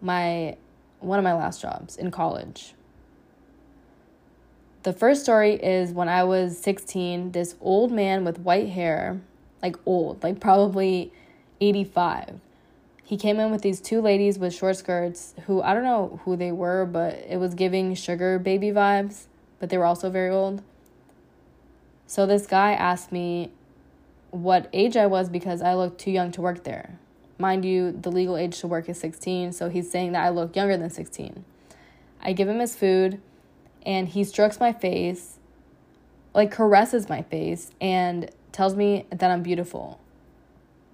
my 0.00 0.56
one 1.02 1.18
of 1.18 1.24
my 1.24 1.34
last 1.34 1.60
jobs 1.60 1.96
in 1.96 2.10
college. 2.10 2.74
The 4.82 4.92
first 4.92 5.22
story 5.22 5.54
is 5.54 5.92
when 5.92 6.08
I 6.08 6.24
was 6.24 6.58
16, 6.58 7.32
this 7.32 7.54
old 7.60 7.92
man 7.92 8.24
with 8.24 8.40
white 8.40 8.70
hair, 8.70 9.20
like 9.62 9.76
old, 9.86 10.22
like 10.22 10.40
probably 10.40 11.12
85. 11.60 12.40
He 13.04 13.16
came 13.16 13.38
in 13.38 13.50
with 13.50 13.62
these 13.62 13.80
two 13.80 14.00
ladies 14.00 14.38
with 14.38 14.54
short 14.54 14.76
skirts 14.76 15.34
who 15.46 15.62
I 15.62 15.74
don't 15.74 15.84
know 15.84 16.20
who 16.24 16.36
they 16.36 16.50
were, 16.50 16.86
but 16.86 17.14
it 17.28 17.38
was 17.38 17.54
giving 17.54 17.94
sugar 17.94 18.38
baby 18.38 18.70
vibes, 18.70 19.26
but 19.60 19.70
they 19.70 19.78
were 19.78 19.84
also 19.84 20.10
very 20.10 20.30
old. 20.30 20.62
So 22.06 22.26
this 22.26 22.46
guy 22.46 22.72
asked 22.72 23.12
me 23.12 23.52
what 24.30 24.68
age 24.72 24.96
I 24.96 25.06
was 25.06 25.28
because 25.28 25.62
I 25.62 25.74
looked 25.74 26.00
too 26.00 26.10
young 26.10 26.32
to 26.32 26.40
work 26.40 26.64
there. 26.64 26.98
Mind 27.42 27.64
you, 27.64 27.90
the 27.90 28.12
legal 28.12 28.36
age 28.36 28.60
to 28.60 28.68
work 28.68 28.88
is 28.88 29.00
16, 29.00 29.52
so 29.52 29.68
he's 29.68 29.90
saying 29.90 30.12
that 30.12 30.24
I 30.24 30.28
look 30.28 30.54
younger 30.54 30.76
than 30.76 30.90
16. 30.90 31.44
I 32.20 32.32
give 32.34 32.48
him 32.48 32.60
his 32.60 32.76
food, 32.76 33.20
and 33.84 34.08
he 34.08 34.22
strokes 34.22 34.60
my 34.60 34.72
face, 34.72 35.40
like 36.34 36.52
caresses 36.52 37.08
my 37.08 37.22
face, 37.22 37.72
and 37.80 38.30
tells 38.52 38.76
me 38.76 39.06
that 39.10 39.28
I'm 39.28 39.42
beautiful. 39.42 39.98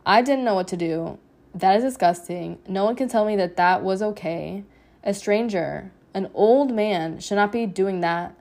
I 0.06 0.22
didn't 0.22 0.46
know 0.46 0.54
what 0.54 0.68
to 0.68 0.76
do. 0.78 1.18
That 1.54 1.76
is 1.76 1.84
disgusting. 1.84 2.58
No 2.66 2.86
one 2.86 2.96
can 2.96 3.10
tell 3.10 3.26
me 3.26 3.36
that 3.36 3.58
that 3.58 3.82
was 3.82 4.00
okay. 4.00 4.64
A 5.04 5.12
stranger, 5.12 5.92
an 6.14 6.30
old 6.32 6.72
man, 6.72 7.20
should 7.20 7.34
not 7.34 7.52
be 7.52 7.66
doing 7.66 8.00
that 8.00 8.34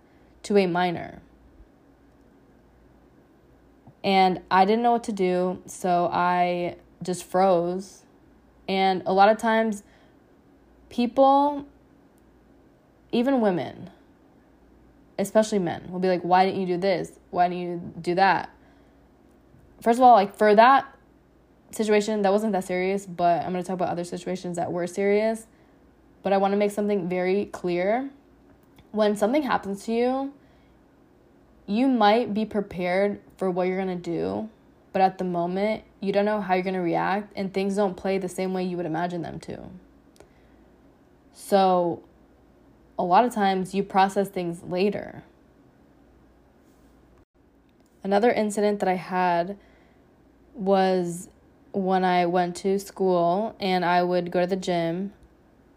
to 0.44 0.56
a 0.56 0.66
minor. 0.66 1.22
And 4.02 4.40
I 4.50 4.64
didn't 4.64 4.84
know 4.84 4.94
what 4.94 5.04
to 5.04 5.12
do, 5.12 5.62
so 5.66 6.10
I 6.10 6.78
just 7.08 7.24
froze. 7.24 8.04
And 8.68 9.02
a 9.08 9.14
lot 9.14 9.30
of 9.30 9.38
times, 9.38 9.82
people, 10.90 11.66
even 13.12 13.42
women, 13.42 13.90
especially 15.18 15.58
men, 15.58 15.90
will 15.90 16.00
be 16.00 16.10
like, 16.10 16.22
Why 16.22 16.46
didn't 16.46 16.62
you 16.62 16.68
do 16.68 16.78
this? 16.78 17.14
Why 17.32 17.48
didn't 17.48 17.64
you 17.64 17.94
do 18.00 18.16
that? 18.16 18.52
First 19.82 19.98
of 19.98 20.04
all, 20.04 20.14
like 20.14 20.36
for 20.36 20.54
that 20.54 20.94
situation, 21.72 22.22
that 22.22 22.32
wasn't 22.32 22.52
that 22.54 22.66
serious, 22.66 23.06
but 23.06 23.44
I'm 23.44 23.52
going 23.52 23.64
to 23.64 23.68
talk 23.68 23.76
about 23.76 23.90
other 23.90 24.04
situations 24.04 24.58
that 24.58 24.72
were 24.72 24.86
serious. 24.86 25.48
But 26.24 26.34
I 26.34 26.38
want 26.38 26.52
to 26.52 26.58
make 26.58 26.72
something 26.72 27.08
very 27.08 27.46
clear. 27.46 28.10
When 28.92 29.16
something 29.16 29.44
happens 29.44 29.86
to 29.86 29.94
you, 29.94 30.34
you 31.68 31.88
might 31.88 32.34
be 32.34 32.46
prepared 32.46 33.20
for 33.38 33.52
what 33.52 33.68
you're 33.68 33.78
going 33.78 34.02
to 34.02 34.12
do, 34.12 34.50
but 34.94 35.02
at 35.02 35.18
the 35.18 35.24
moment, 35.24 35.84
you 36.00 36.12
don't 36.12 36.26
know 36.26 36.42
how 36.42 36.54
you're 36.54 36.64
going 36.64 36.74
to 36.76 36.80
react, 36.80 37.34
and 37.36 37.54
things 37.54 37.76
don't 37.76 37.96
play 37.96 38.18
the 38.18 38.30
same 38.30 38.54
way 38.54 38.64
you 38.64 38.78
would 38.78 38.86
imagine 38.86 39.22
them 39.22 39.40
to. 39.42 39.64
So, 41.34 42.02
a 42.98 43.04
lot 43.04 43.26
of 43.26 43.34
times 43.34 43.74
you 43.74 43.84
process 43.84 44.30
things 44.30 44.64
later. 44.64 45.24
Another 48.04 48.32
incident 48.32 48.80
that 48.80 48.90
I 48.90 48.96
had 48.96 49.58
was 50.54 51.30
when 51.74 52.04
I 52.04 52.26
went 52.26 52.56
to 52.58 52.80
school 52.80 53.56
and 53.60 53.86
I 53.86 54.02
would 54.02 54.32
go 54.32 54.42
to 54.42 54.48
the 54.48 54.56
gym, 54.56 55.14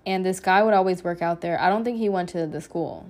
and 0.07 0.25
this 0.25 0.41
guy 0.41 0.63
would 0.63 0.75
always 0.75 1.05
work 1.05 1.23
out 1.23 1.41
there. 1.41 1.61
I 1.61 1.69
don't 1.69 1.85
think 1.85 1.99
he 1.99 2.09
went 2.09 2.29
to 2.31 2.47
the 2.47 2.61
school. 2.61 3.07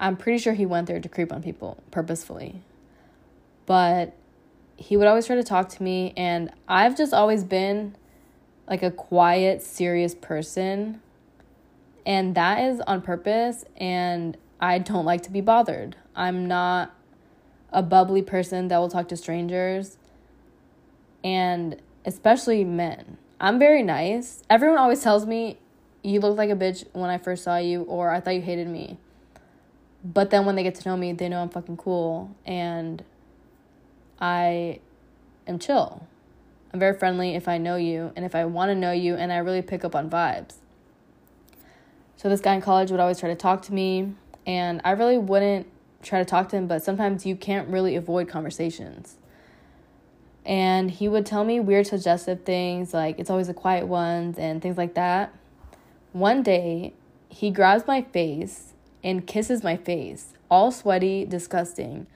I'm 0.00 0.16
pretty 0.16 0.38
sure 0.38 0.52
he 0.52 0.66
went 0.66 0.86
there 0.86 1.00
to 1.00 1.08
creep 1.08 1.32
on 1.32 1.42
people 1.42 1.78
purposefully. 1.90 2.62
But 3.66 4.14
he 4.78 4.96
would 4.96 5.08
always 5.08 5.26
try 5.26 5.34
to 5.34 5.42
talk 5.42 5.68
to 5.70 5.82
me, 5.82 6.14
and 6.16 6.50
I've 6.68 6.96
just 6.96 7.12
always 7.12 7.42
been 7.42 7.96
like 8.68 8.82
a 8.82 8.92
quiet, 8.92 9.60
serious 9.60 10.14
person. 10.14 11.02
And 12.06 12.34
that 12.36 12.62
is 12.62 12.80
on 12.82 13.02
purpose, 13.02 13.64
and 13.76 14.36
I 14.60 14.78
don't 14.78 15.04
like 15.04 15.22
to 15.24 15.30
be 15.30 15.40
bothered. 15.40 15.96
I'm 16.14 16.46
not 16.46 16.94
a 17.72 17.82
bubbly 17.82 18.22
person 18.22 18.68
that 18.68 18.78
will 18.78 18.88
talk 18.88 19.08
to 19.08 19.16
strangers, 19.16 19.98
and 21.24 21.82
especially 22.04 22.62
men. 22.62 23.18
I'm 23.40 23.58
very 23.58 23.82
nice. 23.82 24.44
Everyone 24.48 24.78
always 24.78 25.02
tells 25.02 25.26
me, 25.26 25.58
You 26.04 26.20
look 26.20 26.38
like 26.38 26.50
a 26.50 26.56
bitch 26.56 26.86
when 26.92 27.10
I 27.10 27.18
first 27.18 27.42
saw 27.42 27.56
you, 27.56 27.82
or 27.82 28.10
I 28.10 28.20
thought 28.20 28.36
you 28.36 28.42
hated 28.42 28.68
me. 28.68 28.96
But 30.04 30.30
then 30.30 30.46
when 30.46 30.54
they 30.54 30.62
get 30.62 30.76
to 30.76 30.88
know 30.88 30.96
me, 30.96 31.12
they 31.12 31.28
know 31.28 31.42
I'm 31.42 31.48
fucking 31.48 31.78
cool 31.78 32.34
and 32.46 33.02
I 34.20 34.80
am 35.46 35.58
chill. 35.58 36.06
I'm 36.72 36.80
very 36.80 36.96
friendly 36.96 37.34
if 37.34 37.48
I 37.48 37.58
know 37.58 37.76
you 37.76 38.12
and 38.16 38.24
if 38.24 38.34
I 38.34 38.44
want 38.44 38.70
to 38.70 38.74
know 38.74 38.92
you 38.92 39.14
and 39.14 39.32
I 39.32 39.38
really 39.38 39.62
pick 39.62 39.84
up 39.84 39.94
on 39.94 40.10
vibes. 40.10 40.54
So 42.16 42.28
this 42.28 42.40
guy 42.40 42.54
in 42.54 42.60
college 42.60 42.90
would 42.90 43.00
always 43.00 43.20
try 43.20 43.28
to 43.28 43.36
talk 43.36 43.62
to 43.62 43.72
me 43.72 44.12
and 44.46 44.80
I 44.84 44.90
really 44.92 45.18
wouldn't 45.18 45.66
try 46.02 46.18
to 46.18 46.24
talk 46.24 46.48
to 46.50 46.56
him, 46.56 46.66
but 46.66 46.82
sometimes 46.82 47.26
you 47.26 47.36
can't 47.36 47.68
really 47.68 47.96
avoid 47.96 48.28
conversations. 48.28 49.16
And 50.44 50.90
he 50.90 51.08
would 51.08 51.26
tell 51.26 51.44
me 51.44 51.60
weird 51.60 51.86
suggestive 51.86 52.44
things 52.44 52.94
like 52.94 53.18
it's 53.18 53.30
always 53.30 53.48
the 53.48 53.54
quiet 53.54 53.86
ones 53.86 54.38
and 54.38 54.62
things 54.62 54.78
like 54.78 54.94
that. 54.94 55.34
One 56.12 56.42
day, 56.42 56.94
he 57.28 57.50
grabs 57.50 57.86
my 57.86 58.02
face 58.02 58.72
and 59.04 59.26
kisses 59.26 59.62
my 59.62 59.76
face, 59.76 60.32
all 60.50 60.72
sweaty, 60.72 61.24
disgusting. 61.24 62.06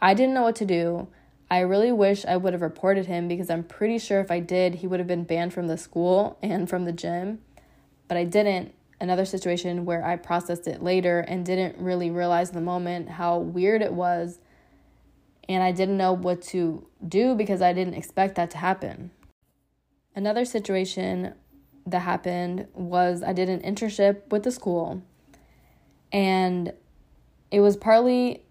I 0.00 0.14
didn't 0.14 0.34
know 0.34 0.42
what 0.42 0.56
to 0.56 0.64
do. 0.64 1.08
I 1.50 1.60
really 1.60 1.90
wish 1.90 2.24
I 2.24 2.36
would 2.36 2.52
have 2.52 2.62
reported 2.62 3.06
him 3.06 3.26
because 3.26 3.50
I'm 3.50 3.64
pretty 3.64 3.98
sure 3.98 4.20
if 4.20 4.30
I 4.30 4.38
did, 4.38 4.76
he 4.76 4.86
would 4.86 5.00
have 5.00 5.08
been 5.08 5.24
banned 5.24 5.52
from 5.52 5.66
the 5.66 5.76
school 5.76 6.38
and 6.42 6.68
from 6.68 6.84
the 6.84 6.92
gym. 6.92 7.40
But 8.06 8.16
I 8.16 8.24
didn't. 8.24 8.74
Another 9.00 9.24
situation 9.24 9.84
where 9.84 10.04
I 10.04 10.16
processed 10.16 10.68
it 10.68 10.82
later 10.82 11.20
and 11.20 11.44
didn't 11.44 11.78
really 11.78 12.10
realize 12.10 12.50
in 12.50 12.54
the 12.54 12.60
moment 12.60 13.08
how 13.08 13.38
weird 13.38 13.82
it 13.82 13.94
was. 13.94 14.38
And 15.48 15.62
I 15.62 15.72
didn't 15.72 15.96
know 15.96 16.12
what 16.12 16.42
to 16.42 16.86
do 17.06 17.34
because 17.34 17.62
I 17.62 17.72
didn't 17.72 17.94
expect 17.94 18.36
that 18.36 18.50
to 18.52 18.58
happen. 18.58 19.10
Another 20.14 20.44
situation 20.44 21.34
that 21.86 22.00
happened 22.00 22.68
was 22.74 23.22
I 23.22 23.32
did 23.32 23.48
an 23.48 23.60
internship 23.60 24.30
with 24.30 24.42
the 24.44 24.52
school 24.52 25.02
and 26.12 26.72
it 27.50 27.60
was 27.60 27.76
partly 27.76 28.42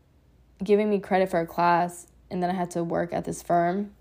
giving 0.64 0.90
me 0.90 1.00
credit 1.00 1.30
for 1.30 1.40
a 1.40 1.46
class, 1.46 2.08
and 2.32 2.42
then 2.42 2.50
I 2.50 2.54
had 2.54 2.72
to 2.72 2.84
work 2.84 3.14
at 3.14 3.26
this 3.26 3.42
firm. 3.42 3.92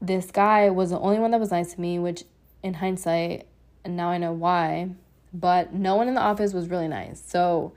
This 0.00 0.30
guy 0.30 0.70
was 0.70 0.90
the 0.90 0.98
only 0.98 1.18
one 1.18 1.30
that 1.30 1.40
was 1.40 1.50
nice 1.50 1.74
to 1.74 1.80
me, 1.80 1.98
which 1.98 2.24
in 2.62 2.74
hindsight, 2.74 3.46
and 3.84 3.96
now 3.96 4.08
I 4.08 4.18
know 4.18 4.32
why, 4.32 4.90
but 5.32 5.72
no 5.72 5.96
one 5.96 6.08
in 6.08 6.14
the 6.14 6.20
office 6.20 6.52
was 6.52 6.68
really 6.68 6.88
nice. 6.88 7.22
So, 7.24 7.72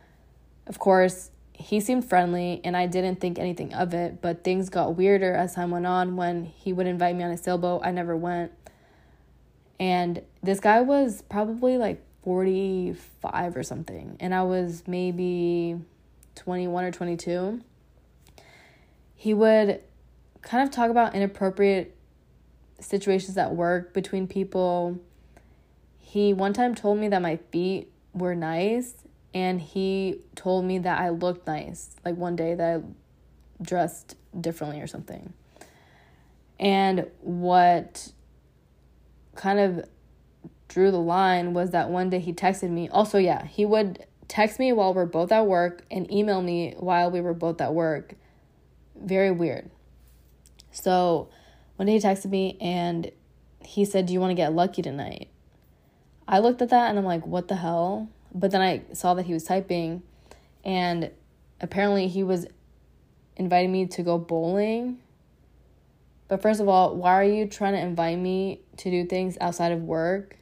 of 0.67 0.79
course, 0.79 1.31
he 1.53 1.79
seemed 1.79 2.03
friendly 2.03 2.59
and 2.63 2.75
I 2.75 2.85
didn't 2.85 3.21
think 3.21 3.39
anything 3.39 3.73
of 3.73 3.93
it, 3.93 4.21
but 4.21 4.43
things 4.43 4.69
got 4.69 4.95
weirder 4.95 5.33
as 5.33 5.55
time 5.55 5.71
went 5.71 5.85
on 5.85 6.15
when 6.15 6.45
he 6.45 6.73
would 6.73 6.87
invite 6.87 7.15
me 7.15 7.23
on 7.23 7.31
a 7.31 7.37
sailboat. 7.37 7.81
I 7.83 7.91
never 7.91 8.15
went. 8.15 8.51
And 9.79 10.21
this 10.43 10.59
guy 10.59 10.81
was 10.81 11.23
probably 11.29 11.77
like 11.77 12.01
45 12.23 13.55
or 13.55 13.63
something, 13.63 14.17
and 14.19 14.33
I 14.33 14.43
was 14.43 14.83
maybe 14.87 15.77
21 16.35 16.83
or 16.83 16.91
22, 16.91 17.61
he 19.25 19.33
would 19.33 19.81
kind 20.43 20.61
of 20.61 20.69
talk 20.69 20.91
about 20.91 21.15
inappropriate 21.15 21.97
situations 22.79 23.35
at 23.39 23.55
work 23.55 23.91
between 23.91 24.27
people. 24.27 24.99
He 25.97 26.31
one 26.31 26.53
time 26.53 26.75
told 26.75 26.99
me 26.99 27.07
that 27.07 27.23
my 27.23 27.37
feet 27.37 27.91
were 28.13 28.35
nice, 28.35 28.93
and 29.33 29.59
he 29.59 30.21
told 30.35 30.65
me 30.65 30.77
that 30.77 31.01
I 31.01 31.09
looked 31.09 31.47
nice, 31.47 31.95
like 32.05 32.15
one 32.15 32.35
day 32.35 32.53
that 32.53 32.75
I 32.77 33.63
dressed 33.63 34.15
differently 34.39 34.79
or 34.79 34.85
something. 34.85 35.33
And 36.59 37.07
what 37.21 38.11
kind 39.33 39.57
of 39.57 39.89
drew 40.67 40.91
the 40.91 40.99
line 40.99 41.55
was 41.55 41.71
that 41.71 41.89
one 41.89 42.11
day 42.11 42.19
he 42.19 42.31
texted 42.31 42.69
me. 42.69 42.89
Also, 42.89 43.17
yeah, 43.17 43.43
he 43.47 43.65
would 43.65 44.05
text 44.27 44.59
me 44.59 44.71
while 44.71 44.93
we're 44.93 45.07
both 45.07 45.31
at 45.31 45.47
work 45.47 45.83
and 45.89 46.11
email 46.11 46.43
me 46.43 46.75
while 46.77 47.09
we 47.09 47.21
were 47.21 47.33
both 47.33 47.59
at 47.59 47.73
work. 47.73 48.13
Very 49.01 49.31
weird. 49.31 49.69
So 50.71 51.29
one 51.77 51.87
day 51.87 51.93
he 51.93 51.99
texted 51.99 52.29
me 52.29 52.57
and 52.59 53.11
he 53.63 53.85
said, 53.85 54.05
Do 54.05 54.13
you 54.13 54.19
want 54.19 54.31
to 54.31 54.35
get 54.35 54.53
lucky 54.53 54.81
tonight? 54.81 55.29
I 56.27 56.39
looked 56.39 56.61
at 56.61 56.69
that 56.69 56.89
and 56.89 56.97
I'm 56.97 57.05
like, 57.05 57.25
What 57.25 57.47
the 57.47 57.55
hell? 57.55 58.09
But 58.33 58.51
then 58.51 58.61
I 58.61 58.81
saw 58.93 59.13
that 59.13 59.25
he 59.25 59.33
was 59.33 59.45
typing, 59.45 60.03
and 60.65 61.09
apparently 61.61 62.09
he 62.09 62.21
was 62.21 62.45
inviting 63.37 63.71
me 63.71 63.85
to 63.87 64.03
go 64.03 64.17
bowling. 64.17 64.99
But 66.27 66.41
first 66.41 66.59
of 66.59 66.67
all, 66.67 66.95
why 66.95 67.13
are 67.13 67.23
you 67.23 67.47
trying 67.47 67.73
to 67.73 67.79
invite 67.79 68.19
me 68.19 68.59
to 68.77 68.91
do 68.91 69.05
things 69.05 69.37
outside 69.39 69.71
of 69.71 69.83
work? 69.83 70.37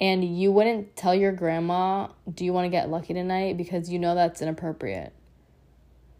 And 0.00 0.24
you 0.24 0.50
wouldn't 0.50 0.96
tell 0.96 1.14
your 1.14 1.32
grandma, 1.32 2.08
Do 2.32 2.44
you 2.44 2.52
want 2.52 2.64
to 2.64 2.70
get 2.70 2.88
lucky 2.88 3.14
tonight? 3.14 3.56
Because 3.56 3.90
you 3.90 3.98
know 3.98 4.14
that's 4.14 4.42
inappropriate. 4.42 5.12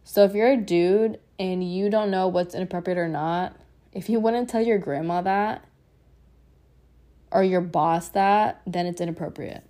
So 0.09 0.25
if 0.25 0.35
you're 0.35 0.53
a 0.53 0.57
dude 0.57 1.21
and 1.39 1.63
you 1.63 1.91
don't 1.91 2.11
know 2.11 2.29
what's 2.29 2.55
inappropriate 2.55 2.97
or 2.97 3.09
not, 3.09 3.55
if 3.93 4.09
you 4.09 4.19
wouldn't 4.19 4.49
tell 4.49 4.63
your 4.63 4.79
grandma 4.79 5.21
that 5.21 5.69
or 7.31 7.45
your 7.45 7.61
boss 7.61 8.09
that, 8.09 8.63
then 8.67 8.87
it's 8.87 9.03
inappropriate. 9.03 9.65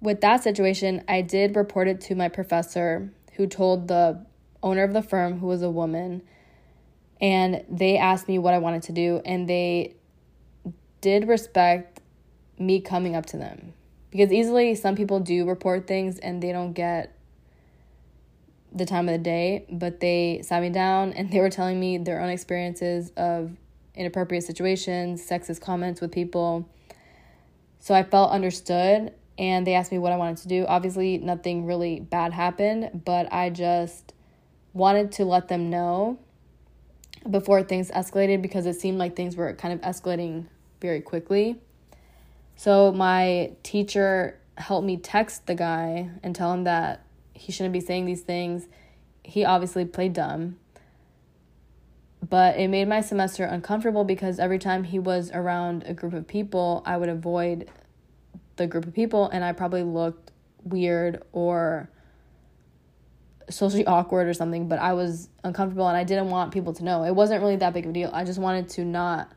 With 0.00 0.22
that 0.22 0.42
situation, 0.42 1.04
I 1.06 1.20
did 1.20 1.54
report 1.54 1.86
it 1.86 2.00
to 2.00 2.16
my 2.16 2.28
professor 2.28 3.12
who 3.34 3.46
told 3.46 3.86
the 3.86 4.26
owner 4.60 4.82
of 4.82 4.92
the 4.92 5.02
firm, 5.02 5.38
who 5.38 5.46
was 5.46 5.62
a 5.62 5.70
woman, 5.70 6.22
and 7.20 7.64
they 7.70 7.96
asked 7.96 8.26
me 8.26 8.40
what 8.40 8.54
I 8.54 8.58
wanted 8.58 8.82
to 8.82 8.92
do, 8.92 9.22
and 9.24 9.48
they 9.48 9.94
did 11.00 11.28
respect 11.28 12.00
me 12.58 12.80
coming 12.80 13.14
up 13.14 13.26
to 13.26 13.36
them. 13.36 13.72
Because 14.10 14.32
easily 14.32 14.74
some 14.74 14.96
people 14.96 15.20
do 15.20 15.46
report 15.46 15.86
things 15.86 16.18
and 16.18 16.42
they 16.42 16.50
don't 16.50 16.72
get 16.72 17.14
the 18.72 18.84
time 18.84 19.08
of 19.08 19.12
the 19.12 19.18
day, 19.18 19.64
but 19.70 20.00
they 20.00 20.40
sat 20.42 20.62
me 20.62 20.70
down 20.70 21.12
and 21.12 21.30
they 21.30 21.40
were 21.40 21.50
telling 21.50 21.78
me 21.80 21.98
their 21.98 22.20
own 22.20 22.28
experiences 22.28 23.10
of 23.16 23.50
inappropriate 23.94 24.44
situations, 24.44 25.26
sexist 25.26 25.60
comments 25.60 26.00
with 26.00 26.12
people. 26.12 26.68
So 27.80 27.94
I 27.94 28.02
felt 28.02 28.30
understood 28.30 29.12
and 29.38 29.66
they 29.66 29.74
asked 29.74 29.92
me 29.92 29.98
what 29.98 30.12
I 30.12 30.16
wanted 30.16 30.38
to 30.38 30.48
do. 30.48 30.66
Obviously, 30.66 31.18
nothing 31.18 31.64
really 31.64 32.00
bad 32.00 32.32
happened, 32.32 33.02
but 33.04 33.32
I 33.32 33.50
just 33.50 34.12
wanted 34.72 35.12
to 35.12 35.24
let 35.24 35.48
them 35.48 35.70
know 35.70 36.18
before 37.28 37.62
things 37.62 37.90
escalated 37.90 38.42
because 38.42 38.66
it 38.66 38.80
seemed 38.80 38.98
like 38.98 39.16
things 39.16 39.36
were 39.36 39.52
kind 39.54 39.74
of 39.74 39.80
escalating 39.80 40.46
very 40.80 41.00
quickly. 41.00 41.60
So 42.56 42.92
my 42.92 43.52
teacher 43.62 44.38
helped 44.56 44.86
me 44.86 44.96
text 44.96 45.46
the 45.46 45.54
guy 45.54 46.10
and 46.22 46.34
tell 46.34 46.52
him 46.52 46.64
that 46.64 47.04
he 47.38 47.52
shouldn't 47.52 47.72
be 47.72 47.80
saying 47.80 48.06
these 48.06 48.22
things. 48.22 48.66
He 49.22 49.44
obviously 49.44 49.84
played 49.84 50.12
dumb. 50.12 50.56
But 52.28 52.58
it 52.58 52.68
made 52.68 52.88
my 52.88 53.00
semester 53.00 53.44
uncomfortable 53.44 54.04
because 54.04 54.38
every 54.38 54.58
time 54.58 54.84
he 54.84 54.98
was 54.98 55.30
around 55.30 55.84
a 55.86 55.94
group 55.94 56.12
of 56.14 56.26
people, 56.26 56.82
I 56.84 56.96
would 56.96 57.08
avoid 57.08 57.70
the 58.56 58.66
group 58.66 58.86
of 58.86 58.92
people 58.92 59.28
and 59.28 59.44
I 59.44 59.52
probably 59.52 59.84
looked 59.84 60.32
weird 60.64 61.22
or 61.32 61.88
socially 63.48 63.86
awkward 63.86 64.26
or 64.26 64.34
something, 64.34 64.68
but 64.68 64.78
I 64.80 64.92
was 64.92 65.28
uncomfortable 65.44 65.86
and 65.86 65.96
I 65.96 66.04
didn't 66.04 66.28
want 66.28 66.52
people 66.52 66.72
to 66.74 66.84
know. 66.84 67.04
It 67.04 67.14
wasn't 67.14 67.40
really 67.40 67.56
that 67.56 67.72
big 67.72 67.84
of 67.84 67.90
a 67.90 67.92
deal. 67.94 68.10
I 68.12 68.24
just 68.24 68.38
wanted 68.38 68.68
to 68.70 68.84
not 68.84 69.30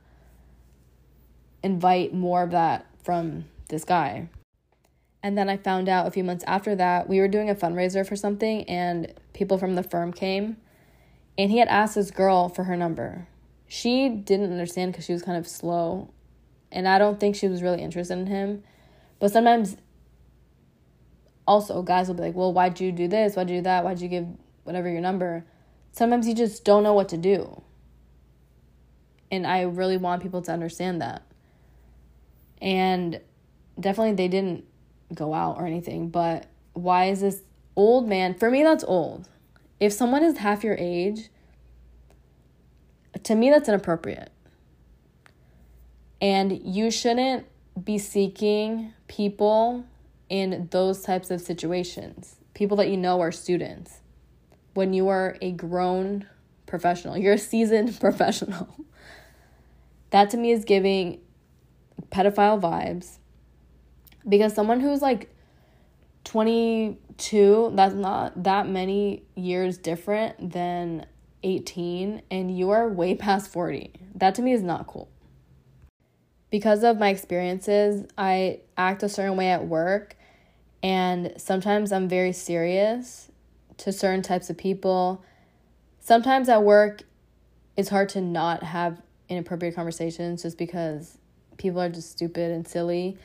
invite 1.63 2.13
more 2.13 2.41
of 2.41 2.51
that 2.51 2.87
from 3.03 3.45
this 3.69 3.85
guy. 3.85 4.27
And 5.23 5.37
then 5.37 5.49
I 5.49 5.57
found 5.57 5.87
out 5.87 6.07
a 6.07 6.11
few 6.11 6.23
months 6.23 6.43
after 6.47 6.75
that, 6.75 7.07
we 7.07 7.19
were 7.19 7.27
doing 7.27 7.49
a 7.49 7.55
fundraiser 7.55 8.07
for 8.07 8.15
something, 8.15 8.63
and 8.63 9.13
people 9.33 9.57
from 9.57 9.75
the 9.75 9.83
firm 9.83 10.11
came. 10.11 10.57
And 11.37 11.51
he 11.51 11.59
had 11.59 11.67
asked 11.67 11.95
this 11.95 12.11
girl 12.11 12.49
for 12.49 12.63
her 12.63 12.75
number. 12.75 13.27
She 13.67 14.09
didn't 14.09 14.51
understand 14.51 14.91
because 14.91 15.05
she 15.05 15.13
was 15.13 15.21
kind 15.21 15.37
of 15.37 15.47
slow. 15.47 16.11
And 16.71 16.87
I 16.87 16.97
don't 16.97 17.19
think 17.19 17.35
she 17.35 17.47
was 17.47 17.61
really 17.61 17.81
interested 17.81 18.17
in 18.17 18.27
him. 18.27 18.63
But 19.19 19.31
sometimes, 19.31 19.77
also, 21.47 21.81
guys 21.83 22.07
will 22.07 22.15
be 22.15 22.23
like, 22.23 22.35
well, 22.35 22.51
why'd 22.51 22.79
you 22.79 22.91
do 22.91 23.07
this? 23.07 23.35
Why'd 23.35 23.49
you 23.49 23.57
do 23.57 23.63
that? 23.63 23.83
Why'd 23.83 24.01
you 24.01 24.07
give 24.07 24.27
whatever 24.63 24.89
your 24.89 25.01
number? 25.01 25.45
Sometimes 25.91 26.27
you 26.27 26.33
just 26.33 26.65
don't 26.65 26.83
know 26.83 26.93
what 26.93 27.09
to 27.09 27.17
do. 27.17 27.61
And 29.29 29.45
I 29.45 29.61
really 29.61 29.97
want 29.97 30.23
people 30.23 30.41
to 30.41 30.51
understand 30.51 31.01
that. 31.01 31.23
And 32.61 33.21
definitely, 33.79 34.13
they 34.13 34.27
didn't 34.27 34.65
go 35.13 35.33
out 35.33 35.57
or 35.57 35.65
anything, 35.65 36.09
but 36.09 36.47
why 36.73 37.05
is 37.05 37.21
this 37.21 37.41
old 37.75 38.07
man? 38.07 38.33
For 38.33 38.49
me, 38.49 38.63
that's 38.63 38.83
old. 38.83 39.27
If 39.79 39.93
someone 39.93 40.23
is 40.23 40.37
half 40.37 40.63
your 40.63 40.75
age, 40.77 41.29
to 43.23 43.35
me, 43.35 43.49
that's 43.49 43.67
inappropriate. 43.67 44.31
And 46.21 46.61
you 46.63 46.91
shouldn't 46.91 47.45
be 47.83 47.97
seeking 47.97 48.93
people 49.07 49.85
in 50.29 50.69
those 50.71 51.01
types 51.01 51.31
of 51.31 51.41
situations, 51.41 52.35
people 52.53 52.77
that 52.77 52.89
you 52.89 52.97
know 52.97 53.19
are 53.21 53.31
students. 53.31 53.99
When 54.73 54.93
you 54.93 55.09
are 55.09 55.37
a 55.41 55.51
grown 55.51 56.25
professional, 56.65 57.17
you're 57.17 57.33
a 57.33 57.37
seasoned 57.37 57.99
professional. 57.99 58.85
That 60.11 60.29
to 60.29 60.37
me 60.37 60.51
is 60.51 60.63
giving 60.63 61.19
pedophile 62.11 62.61
vibes 62.61 63.17
because 64.27 64.53
someone 64.53 64.79
who's 64.79 65.01
like 65.01 65.33
22 66.23 67.71
that's 67.75 67.95
not 67.95 68.43
that 68.43 68.67
many 68.67 69.23
years 69.35 69.77
different 69.77 70.51
than 70.51 71.05
18 71.43 72.21
and 72.29 72.55
you 72.55 72.69
are 72.69 72.87
way 72.87 73.15
past 73.25 73.51
40 73.51 73.93
that 74.15 74.35
to 74.35 74.41
me 74.41 74.53
is 74.53 74.61
not 74.61 74.87
cool. 74.87 75.09
Because 76.49 76.83
of 76.83 76.99
my 76.99 77.09
experiences 77.09 78.05
i 78.17 78.59
act 78.77 79.03
a 79.03 79.09
certain 79.09 79.37
way 79.37 79.49
at 79.49 79.65
work 79.65 80.15
and 80.83 81.33
sometimes 81.37 81.91
i'm 81.91 82.07
very 82.07 82.33
serious 82.33 83.31
to 83.77 83.91
certain 83.91 84.21
types 84.21 84.49
of 84.51 84.57
people. 84.57 85.23
Sometimes 85.99 86.49
at 86.49 86.63
work 86.63 87.03
it's 87.77 87.89
hard 87.89 88.09
to 88.09 88.21
not 88.21 88.63
have 88.63 89.01
inappropriate 89.29 89.73
conversations 89.75 90.43
just 90.43 90.57
because 90.57 91.17
people 91.57 91.81
are 91.81 91.89
just 91.89 92.11
stupid 92.11 92.51
and 92.51 92.67
silly 92.67 93.17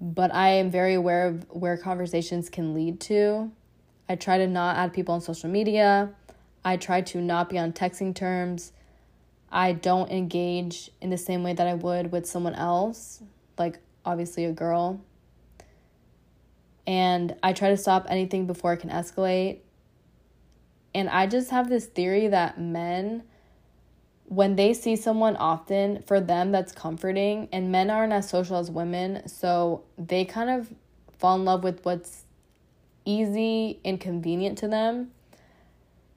but 0.00 0.34
I 0.34 0.50
am 0.50 0.70
very 0.70 0.94
aware 0.94 1.26
of 1.26 1.46
where 1.50 1.76
conversations 1.76 2.48
can 2.50 2.74
lead 2.74 3.00
to. 3.02 3.50
I 4.08 4.16
try 4.16 4.38
to 4.38 4.46
not 4.46 4.76
add 4.76 4.92
people 4.92 5.14
on 5.14 5.20
social 5.20 5.48
media. 5.48 6.10
I 6.64 6.76
try 6.76 7.00
to 7.02 7.20
not 7.20 7.48
be 7.48 7.58
on 7.58 7.72
texting 7.72 8.14
terms. 8.14 8.72
I 9.50 9.72
don't 9.72 10.10
engage 10.10 10.90
in 11.00 11.10
the 11.10 11.18
same 11.18 11.42
way 11.42 11.52
that 11.52 11.66
I 11.66 11.74
would 11.74 12.10
with 12.10 12.26
someone 12.26 12.54
else, 12.54 13.22
like 13.58 13.78
obviously 14.04 14.44
a 14.44 14.52
girl. 14.52 15.00
And 16.86 17.36
I 17.42 17.52
try 17.52 17.70
to 17.70 17.76
stop 17.76 18.06
anything 18.08 18.46
before 18.46 18.72
it 18.72 18.78
can 18.78 18.90
escalate. 18.90 19.58
And 20.94 21.08
I 21.08 21.26
just 21.26 21.50
have 21.50 21.68
this 21.68 21.86
theory 21.86 22.28
that 22.28 22.60
men 22.60 23.22
when 24.26 24.56
they 24.56 24.74
see 24.74 24.96
someone 24.96 25.36
often, 25.36 26.02
for 26.02 26.20
them 26.20 26.50
that's 26.52 26.72
comforting, 26.72 27.48
and 27.52 27.70
men 27.70 27.90
aren't 27.90 28.12
as 28.12 28.28
social 28.28 28.56
as 28.56 28.70
women, 28.70 29.28
so 29.28 29.84
they 29.98 30.24
kind 30.24 30.50
of 30.50 30.72
fall 31.18 31.36
in 31.36 31.44
love 31.44 31.62
with 31.62 31.84
what's 31.84 32.24
easy 33.04 33.80
and 33.84 34.00
convenient 34.00 34.58
to 34.58 34.68
them. 34.68 35.10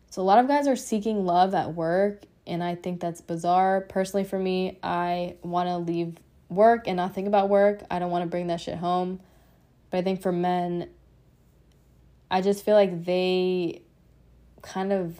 So 0.09 0.21
a 0.21 0.23
lot 0.23 0.39
of 0.39 0.47
guys 0.47 0.67
are 0.67 0.75
seeking 0.75 1.25
love 1.25 1.53
at 1.53 1.75
work, 1.75 2.23
and 2.45 2.63
I 2.63 2.75
think 2.75 3.01
that's 3.01 3.21
bizarre. 3.21 3.81
Personally, 3.81 4.23
for 4.23 4.39
me, 4.39 4.79
I 4.81 5.35
want 5.43 5.67
to 5.67 5.77
leave 5.77 6.17
work 6.49 6.87
and 6.87 6.95
not 6.95 7.13
think 7.13 7.27
about 7.27 7.49
work. 7.49 7.83
I 7.91 7.99
don't 7.99 8.09
want 8.09 8.23
to 8.23 8.29
bring 8.29 8.47
that 8.47 8.61
shit 8.61 8.77
home. 8.77 9.19
But 9.91 9.97
I 9.97 10.01
think 10.01 10.21
for 10.21 10.31
men, 10.31 10.89
I 12.31 12.41
just 12.41 12.63
feel 12.63 12.75
like 12.75 13.03
they 13.05 13.81
kind 14.61 14.93
of 14.93 15.19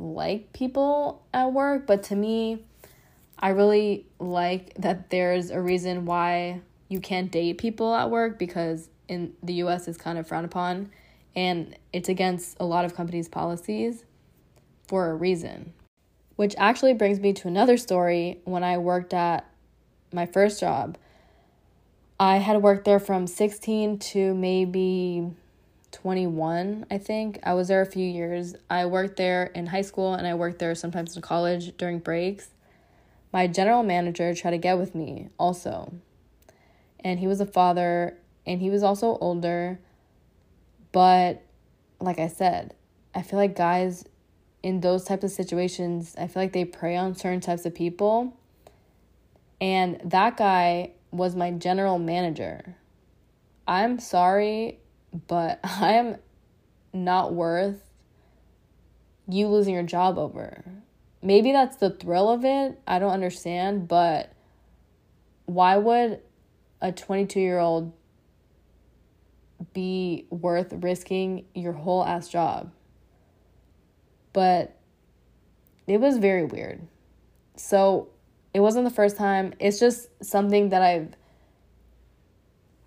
like 0.00 0.52
people 0.52 1.22
at 1.32 1.52
work, 1.52 1.86
but 1.86 2.02
to 2.04 2.16
me, 2.16 2.64
I 3.38 3.50
really 3.50 4.06
like 4.18 4.74
that 4.74 5.10
there's 5.10 5.50
a 5.50 5.60
reason 5.60 6.06
why 6.06 6.60
you 6.88 7.00
can't 7.00 7.30
date 7.30 7.58
people 7.58 7.94
at 7.94 8.10
work 8.10 8.38
because 8.38 8.88
in 9.08 9.34
the 9.42 9.54
US 9.54 9.88
it's 9.88 9.98
kind 9.98 10.18
of 10.18 10.26
frowned 10.26 10.46
upon 10.46 10.90
and 11.36 11.76
it's 11.92 12.08
against 12.08 12.56
a 12.60 12.64
lot 12.64 12.84
of 12.84 12.94
companies' 12.94 13.28
policies 13.28 14.04
for 14.88 15.10
a 15.10 15.14
reason. 15.14 15.72
Which 16.36 16.54
actually 16.58 16.94
brings 16.94 17.20
me 17.20 17.32
to 17.34 17.48
another 17.48 17.76
story 17.76 18.40
when 18.44 18.64
I 18.64 18.78
worked 18.78 19.12
at 19.12 19.46
my 20.12 20.26
first 20.26 20.58
job. 20.58 20.96
I 22.18 22.38
had 22.38 22.62
worked 22.62 22.84
there 22.84 22.98
from 22.98 23.26
16 23.26 23.98
to 23.98 24.34
maybe 24.34 25.30
21, 25.92 26.86
I 26.90 26.98
think. 26.98 27.38
I 27.42 27.54
was 27.54 27.68
there 27.68 27.80
a 27.80 27.86
few 27.86 28.06
years. 28.06 28.54
I 28.68 28.86
worked 28.86 29.16
there 29.16 29.46
in 29.54 29.66
high 29.66 29.82
school 29.82 30.14
and 30.14 30.26
I 30.26 30.34
worked 30.34 30.58
there 30.58 30.74
sometimes 30.74 31.16
in 31.16 31.22
college 31.22 31.76
during 31.76 31.98
breaks. 31.98 32.48
My 33.32 33.46
general 33.46 33.82
manager 33.82 34.34
tried 34.34 34.52
to 34.52 34.58
get 34.58 34.78
with 34.78 34.94
me 34.94 35.28
also. 35.38 35.92
And 37.00 37.18
he 37.18 37.26
was 37.26 37.40
a 37.40 37.46
father 37.46 38.16
and 38.46 38.60
he 38.60 38.70
was 38.70 38.82
also 38.82 39.18
older. 39.20 39.78
But 40.92 41.42
like 42.00 42.18
I 42.18 42.28
said, 42.28 42.74
I 43.14 43.22
feel 43.22 43.38
like 43.38 43.56
guys 43.56 44.04
in 44.62 44.80
those 44.80 45.04
types 45.04 45.24
of 45.24 45.30
situations, 45.30 46.14
I 46.18 46.26
feel 46.26 46.42
like 46.42 46.52
they 46.52 46.64
prey 46.64 46.96
on 46.96 47.14
certain 47.14 47.40
types 47.40 47.64
of 47.64 47.74
people. 47.74 48.36
And 49.60 50.00
that 50.04 50.36
guy 50.36 50.92
was 51.10 51.34
my 51.34 51.50
general 51.50 51.98
manager. 51.98 52.76
I'm 53.66 53.98
sorry, 53.98 54.78
but 55.28 55.60
I 55.64 55.94
am 55.94 56.16
not 56.92 57.32
worth 57.32 57.80
you 59.28 59.48
losing 59.48 59.74
your 59.74 59.82
job 59.82 60.18
over. 60.18 60.64
Maybe 61.22 61.52
that's 61.52 61.76
the 61.76 61.90
thrill 61.90 62.30
of 62.30 62.44
it. 62.44 62.80
I 62.86 62.98
don't 62.98 63.12
understand, 63.12 63.88
but 63.88 64.32
why 65.46 65.76
would 65.76 66.20
a 66.80 66.92
22 66.92 67.40
year 67.40 67.58
old 67.58 67.92
be 69.74 70.26
worth 70.30 70.72
risking 70.72 71.44
your 71.54 71.72
whole 71.72 72.04
ass 72.04 72.28
job? 72.28 72.72
But 74.32 74.76
it 75.86 76.00
was 76.00 76.18
very 76.18 76.44
weird. 76.44 76.86
So 77.56 78.08
it 78.54 78.60
wasn't 78.60 78.84
the 78.84 78.94
first 78.94 79.16
time. 79.16 79.52
It's 79.58 79.78
just 79.78 80.08
something 80.24 80.70
that 80.70 80.82
I've 80.82 81.14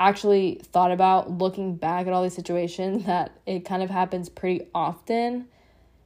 actually 0.08 0.62
thought 0.64 0.92
about 0.92 1.32
looking 1.32 1.76
back 1.76 2.08
at 2.08 2.14
all 2.14 2.24
these 2.24 2.36
situations 2.36 3.06
that 3.08 3.40
it 3.46 3.66
kind 3.66 3.84
of 3.84 3.90
happens 3.90 4.30
pretty 4.30 4.68
often. 4.74 5.48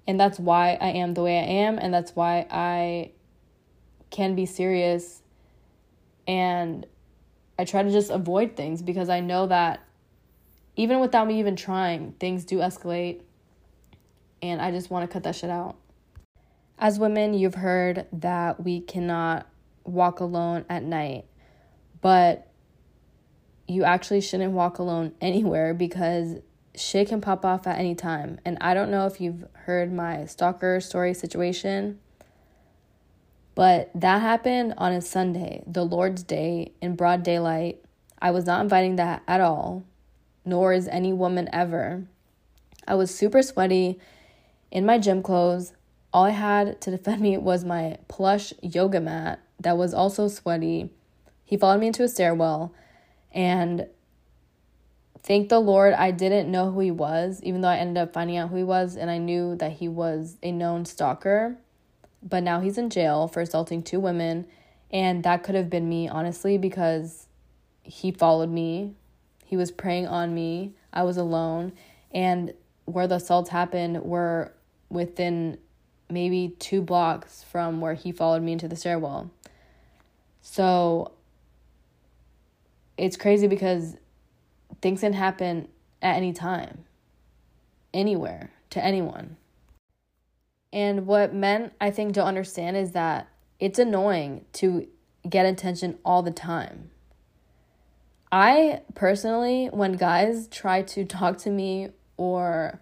And 0.08 0.20
that's 0.20 0.40
why 0.40 0.78
I 0.80 0.90
am 0.90 1.14
the 1.14 1.24
way 1.24 1.38
I 1.38 1.44
am. 1.44 1.78
And 1.78 1.94
that's 1.94 2.16
why 2.16 2.48
I 2.50 3.12
can 4.10 4.36
be 4.36 4.46
serious. 4.46 5.22
And 6.28 6.86
I 7.60 7.66
try 7.66 7.84
to 7.84 7.92
just 7.92 8.10
avoid 8.10 8.56
things 8.56 8.82
because 8.82 9.10
I 9.10 9.20
know 9.20 9.48
that 9.48 9.82
even 10.76 11.00
without 11.00 11.28
me 11.28 11.40
even 11.40 11.56
trying, 11.56 12.14
things 12.14 12.46
do 12.46 12.60
escalate. 12.60 13.22
And 14.42 14.62
I 14.62 14.72
just 14.72 14.90
want 14.90 15.10
to 15.10 15.12
cut 15.12 15.24
that 15.24 15.36
shit 15.36 15.50
out. 15.50 15.76
As 16.80 17.00
women, 17.00 17.34
you've 17.34 17.56
heard 17.56 18.06
that 18.14 18.64
we 18.64 18.82
cannot 18.82 19.48
walk 19.84 20.20
alone 20.20 20.64
at 20.70 20.84
night, 20.84 21.26
but 22.02 22.48
you 23.68 23.84
actually 23.84 24.22
shouldn't 24.22 24.54
walk 24.54 24.80
alone 24.80 25.14
anywhere 25.22 25.74
because 25.74 26.36
shit 26.76 27.10
can 27.10 27.22
pop 27.22 27.44
off 27.46 27.68
at 27.68 27.80
any 27.80 27.96
time. 27.96 28.40
And 28.46 28.58
I 28.62 28.74
don't 28.74 28.92
know 28.92 29.06
if 29.06 29.20
you've 29.20 29.46
heard 29.54 29.92
my 29.92 30.26
stalker 30.26 30.80
story 30.80 31.14
situation, 31.14 32.00
but 33.56 33.90
that 33.96 34.22
happened 34.22 34.76
on 34.78 34.94
a 34.94 35.02
Sunday, 35.02 35.64
the 35.66 35.84
Lord's 35.84 36.24
Day, 36.24 36.72
in 36.82 36.96
broad 36.96 37.24
daylight. 37.24 37.84
I 38.22 38.32
was 38.32 38.46
not 38.46 38.62
inviting 38.62 38.96
that 38.98 39.24
at 39.28 39.42
all, 39.42 39.84
nor 40.46 40.74
is 40.74 40.88
any 40.88 41.14
woman 41.14 41.50
ever. 41.52 42.04
I 42.88 42.96
was 42.96 43.14
super 43.14 43.42
sweaty 43.42 44.00
in 44.72 44.86
my 44.86 44.98
gym 44.98 45.22
clothes. 45.24 45.74
All 46.14 46.26
I 46.26 46.32
had 46.32 46.80
to 46.82 46.92
defend 46.92 47.22
me 47.24 47.38
was 47.38 47.66
my 47.66 47.98
plush 48.08 48.54
yoga 48.62 49.00
mat 49.00 49.40
that 49.60 49.78
was 49.78 49.94
also 49.94 50.28
sweaty. 50.28 50.92
He 51.44 51.58
followed 51.58 51.80
me 51.80 51.88
into 51.88 52.04
a 52.04 52.08
stairwell, 52.08 52.74
and 53.38 53.86
thank 55.22 55.50
the 55.50 55.60
Lord 55.60 55.94
I 55.94 56.10
didn't 56.10 56.52
know 56.52 56.72
who 56.72 56.80
he 56.80 56.90
was, 56.90 57.40
even 57.44 57.62
though 57.62 57.68
I 57.68 57.78
ended 57.78 58.02
up 58.02 58.12
finding 58.12 58.36
out 58.36 58.50
who 58.50 58.58
he 58.58 58.64
was, 58.64 58.98
and 58.98 59.12
I 59.12 59.20
knew 59.20 59.56
that 59.58 59.74
he 59.74 59.88
was 59.88 60.38
a 60.42 60.52
known 60.52 60.86
stalker. 60.86 61.56
But 62.24 62.42
now 62.42 62.62
he's 62.62 62.80
in 62.80 62.90
jail 62.90 63.28
for 63.28 63.42
assaulting 63.42 63.84
two 63.84 64.00
women, 64.00 64.48
and 64.90 65.24
that 65.24 65.44
could 65.44 65.54
have 65.54 65.70
been 65.70 65.88
me, 65.88 66.10
honestly, 66.10 66.58
because 66.58 67.28
he 67.84 68.12
followed 68.12 68.50
me. 68.50 68.96
He 69.46 69.56
was 69.56 69.70
preying 69.70 70.08
on 70.08 70.34
me. 70.34 70.74
I 70.92 71.04
was 71.04 71.16
alone, 71.16 71.74
and 72.12 72.56
where 72.86 73.06
the 73.06 73.16
assaults 73.16 73.52
happened 73.52 74.02
were 74.02 74.52
within 74.90 75.60
maybe 76.10 76.56
two 76.58 76.82
blocks 76.82 77.44
from 77.44 77.82
where 77.82 77.94
he 77.94 78.12
followed 78.12 78.42
me 78.42 78.54
into 78.54 78.68
the 78.68 78.76
stairwell. 78.76 79.30
So 80.42 81.12
it's 82.98 83.18
crazy 83.18 83.48
because 83.48 83.96
things 84.82 85.02
can 85.02 85.14
happen 85.14 85.68
at 86.02 86.16
any 86.16 86.34
time, 86.34 86.86
anywhere, 87.94 88.52
to 88.72 88.84
anyone. 88.84 89.38
And 90.74 91.08
what 91.08 91.34
men, 91.34 91.72
I 91.80 91.92
think, 91.92 92.14
don't 92.14 92.28
understand 92.28 92.78
is 92.78 92.92
that 92.92 93.28
it's 93.60 93.80
annoying 93.80 94.46
to 94.54 94.88
get 95.28 95.46
attention 95.46 95.98
all 96.04 96.22
the 96.22 96.32
time. 96.32 96.92
I 98.32 98.82
personally, 98.94 99.68
when 99.68 99.94
guys 99.94 100.48
try 100.50 100.82
to 100.82 101.06
talk 101.06 101.38
to 101.40 101.50
me 101.50 101.90
or 102.18 102.82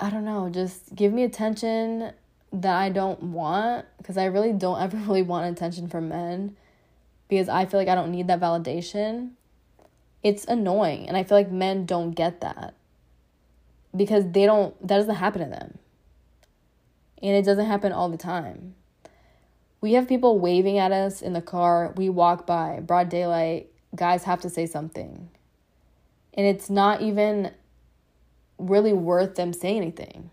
I 0.00 0.10
don't 0.10 0.24
know, 0.24 0.48
just 0.48 0.94
give 0.94 1.12
me 1.12 1.24
attention 1.24 2.12
that 2.52 2.76
I 2.76 2.88
don't 2.88 3.22
want 3.22 3.84
because 3.98 4.16
I 4.16 4.24
really 4.24 4.52
don't 4.52 4.80
ever 4.82 4.96
really 4.96 5.22
want 5.22 5.50
attention 5.50 5.88
from 5.88 6.08
men 6.08 6.56
because 7.28 7.48
I 7.48 7.66
feel 7.66 7.78
like 7.78 7.88
I 7.88 7.94
don't 7.94 8.10
need 8.10 8.26
that 8.28 8.40
validation. 8.40 9.32
It's 10.22 10.44
annoying 10.46 11.06
and 11.08 11.16
I 11.16 11.24
feel 11.24 11.38
like 11.38 11.50
men 11.50 11.86
don't 11.86 12.12
get 12.12 12.40
that 12.40 12.74
because 13.96 14.30
they 14.32 14.46
don't 14.46 14.78
that 14.80 14.96
doesn't 14.96 15.14
happen 15.14 15.42
to 15.42 15.48
them. 15.48 15.78
And 17.22 17.36
it 17.36 17.44
doesn't 17.44 17.66
happen 17.66 17.92
all 17.92 18.08
the 18.08 18.16
time. 18.16 18.74
We 19.80 19.92
have 19.92 20.08
people 20.08 20.38
waving 20.38 20.78
at 20.78 20.90
us 20.90 21.22
in 21.22 21.32
the 21.34 21.40
car, 21.40 21.92
we 21.96 22.08
walk 22.08 22.46
by, 22.46 22.80
broad 22.80 23.08
daylight, 23.08 23.70
guys 23.94 24.24
have 24.24 24.40
to 24.40 24.50
say 24.50 24.66
something. 24.66 25.28
And 26.34 26.46
it's 26.46 26.68
not 26.68 27.00
even 27.00 27.52
really 28.58 28.92
worth 28.92 29.36
them 29.36 29.52
saying 29.52 29.76
anything. 29.76 30.30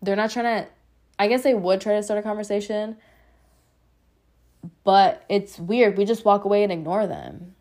They're 0.00 0.16
not 0.16 0.30
trying 0.30 0.64
to, 0.64 0.70
I 1.18 1.28
guess 1.28 1.42
they 1.42 1.54
would 1.54 1.80
try 1.80 1.94
to 1.94 2.02
start 2.02 2.18
a 2.18 2.22
conversation, 2.22 2.96
but 4.88 5.22
it's 5.28 5.58
weird. 5.58 5.98
We 5.98 6.06
just 6.06 6.24
walk 6.24 6.46
away 6.46 6.62
and 6.62 6.72
ignore 6.72 7.06
them. 7.06 7.54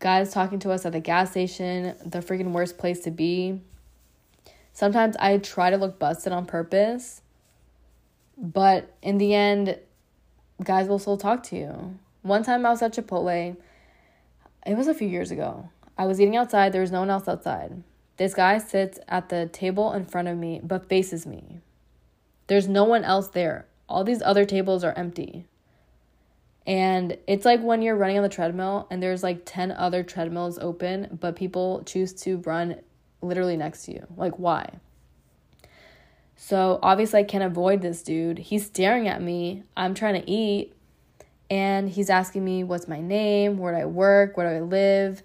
Guys 0.00 0.32
talking 0.32 0.58
to 0.58 0.72
us 0.72 0.84
at 0.84 0.90
the 0.90 0.98
gas 0.98 1.30
station, 1.30 1.94
the 2.04 2.18
freaking 2.18 2.50
worst 2.50 2.76
place 2.76 2.98
to 3.04 3.12
be. 3.12 3.60
Sometimes 4.72 5.14
I 5.20 5.38
try 5.38 5.70
to 5.70 5.76
look 5.76 6.00
busted 6.00 6.32
on 6.32 6.44
purpose, 6.44 7.22
but 8.36 8.96
in 9.00 9.18
the 9.18 9.32
end, 9.32 9.78
guys 10.64 10.88
will 10.88 10.98
still 10.98 11.16
talk 11.16 11.44
to 11.44 11.56
you. 11.56 12.00
One 12.22 12.42
time 12.42 12.66
I 12.66 12.70
was 12.70 12.82
at 12.82 12.92
Chipotle, 12.92 13.56
it 14.66 14.76
was 14.76 14.88
a 14.88 14.94
few 14.94 15.06
years 15.06 15.30
ago. 15.30 15.68
I 15.96 16.06
was 16.06 16.20
eating 16.20 16.34
outside, 16.34 16.72
there 16.72 16.80
was 16.80 16.90
no 16.90 16.98
one 16.98 17.10
else 17.10 17.28
outside. 17.28 17.80
This 18.16 18.34
guy 18.34 18.58
sits 18.58 18.98
at 19.06 19.28
the 19.28 19.46
table 19.52 19.92
in 19.92 20.04
front 20.04 20.26
of 20.26 20.36
me 20.36 20.60
but 20.64 20.88
faces 20.88 21.28
me. 21.28 21.60
There's 22.48 22.66
no 22.66 22.82
one 22.82 23.04
else 23.04 23.28
there. 23.28 23.66
All 23.88 24.04
these 24.04 24.22
other 24.22 24.44
tables 24.44 24.84
are 24.84 24.92
empty. 24.96 25.46
And 26.66 27.18
it's 27.26 27.44
like 27.44 27.60
when 27.60 27.82
you're 27.82 27.96
running 27.96 28.16
on 28.16 28.22
the 28.22 28.28
treadmill 28.28 28.86
and 28.90 29.02
there's 29.02 29.22
like 29.22 29.42
10 29.44 29.72
other 29.72 30.02
treadmills 30.02 30.58
open, 30.58 31.18
but 31.20 31.36
people 31.36 31.82
choose 31.84 32.12
to 32.22 32.38
run 32.38 32.76
literally 33.20 33.56
next 33.56 33.84
to 33.84 33.92
you. 33.92 34.06
Like, 34.16 34.38
why? 34.38 34.78
So 36.36 36.78
obviously, 36.82 37.20
I 37.20 37.24
can't 37.24 37.44
avoid 37.44 37.82
this 37.82 38.02
dude. 38.02 38.38
He's 38.38 38.66
staring 38.66 39.08
at 39.08 39.22
me. 39.22 39.62
I'm 39.76 39.94
trying 39.94 40.20
to 40.20 40.30
eat. 40.30 40.72
And 41.50 41.88
he's 41.88 42.10
asking 42.10 42.44
me, 42.44 42.64
What's 42.64 42.88
my 42.88 43.00
name? 43.00 43.58
Where 43.58 43.72
do 43.72 43.80
I 43.80 43.84
work? 43.86 44.36
Where 44.36 44.50
do 44.50 44.56
I 44.56 44.66
live? 44.66 45.22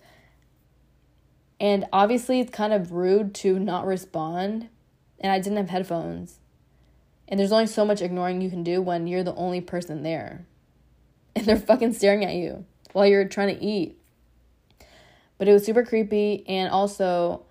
And 1.59 1.85
obviously, 1.91 2.39
it's 2.39 2.51
kind 2.51 2.73
of 2.73 2.91
rude 2.91 3.33
to 3.35 3.59
not 3.59 3.85
respond. 3.85 4.69
And 5.19 5.31
I 5.31 5.39
didn't 5.39 5.57
have 5.57 5.69
headphones. 5.69 6.38
And 7.29 7.39
there's 7.39 7.51
only 7.51 7.67
so 7.67 7.85
much 7.85 8.01
ignoring 8.01 8.41
you 8.41 8.49
can 8.49 8.63
do 8.63 8.81
when 8.81 9.07
you're 9.07 9.23
the 9.23 9.35
only 9.35 9.61
person 9.61 10.01
there. 10.01 10.45
And 11.35 11.45
they're 11.45 11.57
fucking 11.57 11.93
staring 11.93 12.25
at 12.25 12.33
you 12.33 12.65
while 12.91 13.05
you're 13.05 13.27
trying 13.27 13.55
to 13.55 13.63
eat. 13.63 13.97
But 15.37 15.47
it 15.47 15.53
was 15.53 15.63
super 15.63 15.85
creepy. 15.85 16.43
And 16.47 16.71
also, 16.71 17.43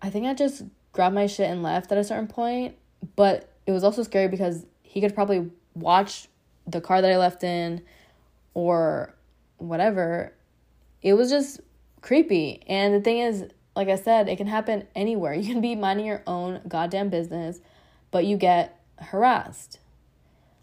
I 0.00 0.08
think 0.08 0.26
I 0.26 0.34
just 0.34 0.62
grabbed 0.92 1.16
my 1.16 1.26
shit 1.26 1.50
and 1.50 1.64
left 1.64 1.90
at 1.90 1.98
a 1.98 2.04
certain 2.04 2.28
point. 2.28 2.76
But 3.16 3.52
it 3.66 3.72
was 3.72 3.82
also 3.82 4.04
scary 4.04 4.28
because 4.28 4.64
he 4.82 5.00
could 5.00 5.14
probably 5.14 5.50
watch 5.74 6.28
the 6.66 6.80
car 6.80 7.02
that 7.02 7.10
I 7.10 7.16
left 7.16 7.42
in 7.42 7.82
or 8.54 9.12
whatever. 9.58 10.32
It 11.02 11.14
was 11.14 11.28
just 11.28 11.60
creepy. 12.02 12.62
And 12.68 12.94
the 12.94 13.00
thing 13.00 13.18
is, 13.18 13.46
like 13.74 13.88
I 13.88 13.96
said, 13.96 14.28
it 14.28 14.36
can 14.36 14.46
happen 14.46 14.86
anywhere. 14.94 15.34
You 15.34 15.52
can 15.52 15.60
be 15.60 15.74
minding 15.74 16.06
your 16.06 16.22
own 16.26 16.60
goddamn 16.68 17.08
business, 17.08 17.58
but 18.12 18.26
you 18.26 18.36
get 18.36 18.78
harassed. 19.02 19.78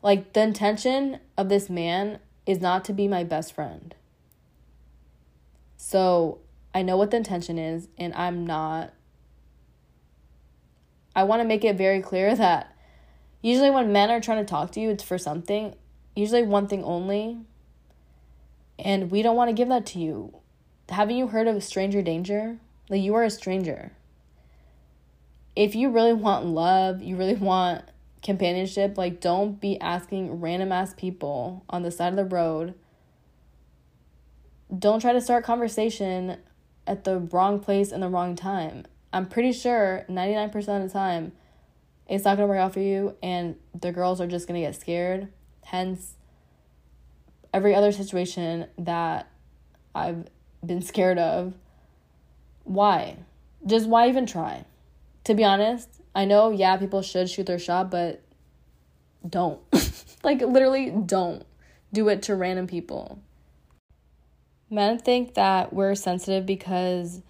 Like, 0.01 0.33
the 0.33 0.41
intention 0.41 1.19
of 1.37 1.49
this 1.49 1.69
man 1.69 2.19
is 2.45 2.59
not 2.59 2.85
to 2.85 2.93
be 2.93 3.07
my 3.07 3.23
best 3.23 3.53
friend. 3.53 3.93
So, 5.77 6.39
I 6.73 6.81
know 6.81 6.97
what 6.97 7.11
the 7.11 7.17
intention 7.17 7.57
is, 7.57 7.87
and 7.97 8.13
I'm 8.13 8.45
not. 8.45 8.93
I 11.15 11.23
want 11.23 11.41
to 11.41 11.47
make 11.47 11.63
it 11.63 11.75
very 11.75 12.01
clear 12.01 12.35
that 12.37 12.75
usually 13.41 13.69
when 13.69 13.91
men 13.91 14.09
are 14.09 14.21
trying 14.21 14.45
to 14.45 14.49
talk 14.49 14.71
to 14.71 14.79
you, 14.79 14.89
it's 14.89 15.03
for 15.03 15.17
something, 15.17 15.75
usually 16.15 16.43
one 16.43 16.67
thing 16.67 16.83
only. 16.83 17.39
And 18.77 19.11
we 19.11 19.21
don't 19.21 19.35
want 19.35 19.49
to 19.49 19.53
give 19.53 19.67
that 19.67 19.85
to 19.87 19.99
you 19.99 20.39
haven't 20.91 21.17
you 21.17 21.27
heard 21.27 21.47
of 21.47 21.63
stranger 21.63 22.01
danger? 22.01 22.57
Like 22.89 23.01
you 23.01 23.15
are 23.15 23.23
a 23.23 23.29
stranger. 23.29 23.91
If 25.55 25.75
you 25.75 25.89
really 25.89 26.13
want 26.13 26.45
love, 26.45 27.01
you 27.01 27.15
really 27.15 27.35
want 27.35 27.83
companionship. 28.23 28.97
Like, 28.97 29.21
don't 29.21 29.59
be 29.59 29.79
asking 29.79 30.39
random 30.41 30.71
ass 30.71 30.93
people 30.95 31.63
on 31.69 31.83
the 31.83 31.91
side 31.91 32.09
of 32.09 32.17
the 32.17 32.25
road. 32.25 32.73
Don't 34.77 34.99
try 34.99 35.13
to 35.13 35.21
start 35.21 35.43
conversation 35.43 36.37
at 36.85 37.03
the 37.03 37.19
wrong 37.19 37.59
place 37.59 37.91
and 37.91 38.03
the 38.03 38.09
wrong 38.09 38.35
time. 38.35 38.85
I'm 39.11 39.27
pretty 39.27 39.53
sure 39.53 40.05
99% 40.09 40.55
of 40.55 40.83
the 40.83 40.89
time 40.89 41.31
it's 42.07 42.25
not 42.25 42.37
going 42.37 42.47
to 42.47 42.51
work 42.51 42.59
out 42.59 42.73
for 42.73 42.79
you 42.79 43.15
and 43.21 43.55
the 43.79 43.91
girls 43.91 44.19
are 44.19 44.27
just 44.27 44.47
going 44.47 44.59
to 44.59 44.67
get 44.67 44.75
scared. 44.75 45.27
Hence, 45.63 46.15
every 47.53 47.75
other 47.75 47.91
situation 47.91 48.67
that 48.79 49.27
I've 49.93 50.27
been 50.65 50.81
scared 50.81 51.19
of. 51.19 51.53
Why? 52.63 53.17
Just 53.65 53.87
why 53.87 54.09
even 54.09 54.25
try? 54.25 54.65
To 55.25 55.35
be 55.35 55.43
honest, 55.43 55.98
I 56.19 56.25
know, 56.25 56.51
yeah, 56.51 56.75
people 56.75 57.01
should 57.01 57.29
shoot 57.29 57.45
their 57.45 57.57
shot, 57.57 57.89
but 57.89 58.21
don't. 59.25 59.61
like, 60.21 60.41
literally, 60.41 60.89
don't 60.89 61.45
do 61.93 62.09
it 62.09 62.23
to 62.23 62.35
random 62.35 62.67
people. 62.67 63.21
Men 64.69 64.99
think 64.99 65.35
that 65.35 65.71
we're 65.71 65.95
sensitive 65.95 66.45
because 66.45 67.21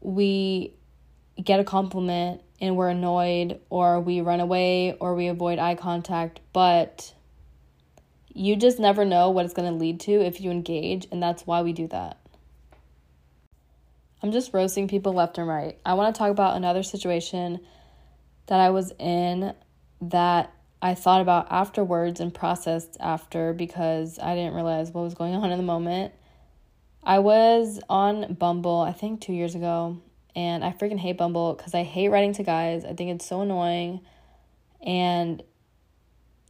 we 0.00 0.72
get 1.36 1.60
a 1.60 1.64
compliment 1.64 2.40
and 2.58 2.74
we're 2.74 2.88
annoyed, 2.88 3.60
or 3.68 4.00
we 4.00 4.22
run 4.22 4.40
away, 4.40 4.96
or 4.98 5.14
we 5.14 5.26
avoid 5.26 5.58
eye 5.58 5.74
contact, 5.74 6.40
but 6.54 7.12
you 8.32 8.56
just 8.56 8.78
never 8.78 9.04
know 9.04 9.28
what 9.28 9.44
it's 9.44 9.52
going 9.52 9.70
to 9.70 9.78
lead 9.78 10.00
to 10.00 10.12
if 10.12 10.40
you 10.40 10.50
engage, 10.50 11.06
and 11.12 11.22
that's 11.22 11.46
why 11.46 11.60
we 11.60 11.74
do 11.74 11.86
that. 11.88 12.23
I'm 14.24 14.32
just 14.32 14.54
roasting 14.54 14.88
people 14.88 15.12
left 15.12 15.36
and 15.36 15.46
right. 15.46 15.78
I 15.84 15.92
want 15.92 16.14
to 16.14 16.18
talk 16.18 16.30
about 16.30 16.56
another 16.56 16.82
situation 16.82 17.60
that 18.46 18.58
I 18.58 18.70
was 18.70 18.90
in 18.98 19.52
that 20.00 20.50
I 20.80 20.94
thought 20.94 21.20
about 21.20 21.52
afterwards 21.52 22.20
and 22.20 22.32
processed 22.32 22.96
after 23.00 23.52
because 23.52 24.18
I 24.18 24.34
didn't 24.34 24.54
realize 24.54 24.92
what 24.92 25.02
was 25.02 25.12
going 25.12 25.34
on 25.34 25.52
in 25.52 25.58
the 25.58 25.62
moment. 25.62 26.14
I 27.02 27.18
was 27.18 27.80
on 27.90 28.32
Bumble, 28.32 28.80
I 28.80 28.92
think 28.92 29.20
two 29.20 29.34
years 29.34 29.54
ago, 29.54 30.00
and 30.34 30.64
I 30.64 30.72
freaking 30.72 30.98
hate 30.98 31.18
Bumble 31.18 31.52
because 31.52 31.74
I 31.74 31.82
hate 31.82 32.08
writing 32.08 32.32
to 32.32 32.42
guys. 32.44 32.86
I 32.86 32.94
think 32.94 33.10
it's 33.10 33.26
so 33.26 33.42
annoying. 33.42 34.00
And 34.80 35.42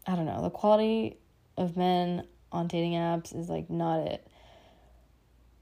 I 0.07 0.15
don't 0.15 0.27
know, 0.27 0.43
the 0.43 0.51
quality 0.51 1.17
of 1.57 1.77
men 1.77 2.25
on 2.53 2.69
dating 2.69 2.93
apps 2.93 3.37
is 3.37 3.49
like 3.49 3.69
not 3.69 4.07
it. 4.07 4.25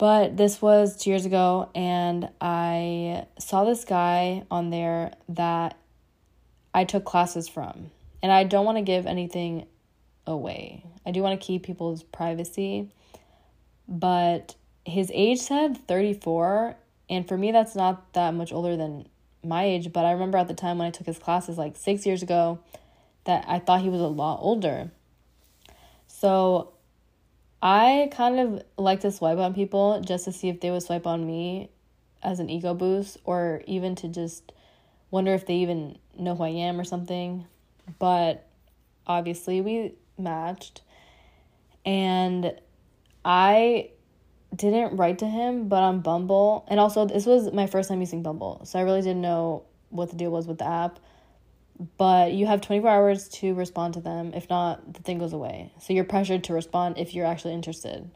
But 0.02 0.36
this 0.36 0.60
was 0.60 0.96
two 0.96 1.10
years 1.10 1.26
ago, 1.26 1.70
and 1.76 2.28
I 2.40 3.26
saw 3.38 3.62
this 3.62 3.84
guy 3.84 4.42
on 4.50 4.70
there 4.70 5.12
that 5.28 5.78
I 6.74 6.82
took 6.82 7.04
classes 7.04 7.48
from. 7.48 7.92
And 8.20 8.32
I 8.32 8.42
don't 8.42 8.64
want 8.64 8.78
to 8.78 8.82
give 8.82 9.06
anything 9.06 9.64
away. 10.26 10.84
I 11.06 11.12
do 11.12 11.22
want 11.22 11.40
to 11.40 11.46
keep 11.46 11.62
people's 11.62 12.02
privacy. 12.02 12.90
But 13.86 14.56
his 14.84 15.12
age 15.14 15.38
said 15.38 15.78
34. 15.86 16.74
And 17.08 17.28
for 17.28 17.38
me, 17.38 17.52
that's 17.52 17.76
not 17.76 18.12
that 18.14 18.34
much 18.34 18.52
older 18.52 18.76
than 18.76 19.08
my 19.44 19.66
age. 19.66 19.92
But 19.92 20.04
I 20.04 20.10
remember 20.10 20.36
at 20.36 20.48
the 20.48 20.54
time 20.54 20.78
when 20.78 20.88
I 20.88 20.90
took 20.90 21.06
his 21.06 21.20
classes, 21.20 21.58
like 21.58 21.76
six 21.76 22.04
years 22.04 22.24
ago, 22.24 22.58
that 23.22 23.44
I 23.46 23.60
thought 23.60 23.82
he 23.82 23.88
was 23.88 24.00
a 24.00 24.08
lot 24.08 24.40
older. 24.42 24.90
So 26.08 26.71
I 27.62 28.11
kind 28.12 28.40
of 28.40 28.62
like 28.77 29.01
to 29.01 29.12
swipe 29.12 29.38
on 29.38 29.55
people 29.55 30.01
just 30.01 30.25
to 30.25 30.33
see 30.33 30.48
if 30.48 30.61
they 30.61 30.70
would 30.70 30.83
swipe 30.83 31.07
on 31.07 31.25
me 31.25 31.70
as 32.22 32.40
an 32.40 32.51
ego 32.51 32.75
boost 32.75 33.18
or 33.25 33.62
even 33.66 33.94
to 33.96 34.09
just 34.09 34.53
wonder 35.12 35.33
if 35.33 35.46
they 35.46 35.55
even 35.55 35.98
know 36.18 36.35
who 36.35 36.42
I 36.42 36.48
am 36.48 36.81
or 36.81 36.85
something. 36.85 37.46
But 38.01 38.48
obviously, 39.07 39.61
we 39.61 39.94
matched. 40.18 40.83
And 41.85 42.53
I 43.25 43.90
didn't 44.55 44.96
write 44.96 45.20
to 45.20 45.27
him, 45.27 45.68
but 45.68 45.83
on 45.83 46.01
Bumble, 46.01 46.64
and 46.68 46.79
also 46.79 47.07
this 47.07 47.27
was 47.27 47.53
my 47.53 47.66
first 47.66 47.88
time 47.88 48.01
using 48.01 48.22
Bumble, 48.22 48.61
so 48.64 48.79
I 48.79 48.83
really 48.83 49.01
didn't 49.01 49.22
know 49.22 49.64
what 49.90 50.11
the 50.11 50.16
deal 50.16 50.31
was 50.31 50.46
with 50.46 50.59
the 50.59 50.66
app 50.66 50.98
but 51.96 52.32
you 52.32 52.46
have 52.46 52.60
24 52.60 52.90
hours 52.90 53.28
to 53.28 53.54
respond 53.54 53.94
to 53.94 54.00
them. 54.00 54.32
If 54.34 54.48
not, 54.50 54.94
the 54.94 55.02
thing 55.02 55.18
goes 55.18 55.32
away. 55.32 55.72
So 55.80 55.92
you're 55.92 56.04
pressured 56.04 56.44
to 56.44 56.52
respond 56.52 56.98
if 56.98 57.14
you're 57.14 57.26
actually 57.26 57.54
interested. 57.54 58.10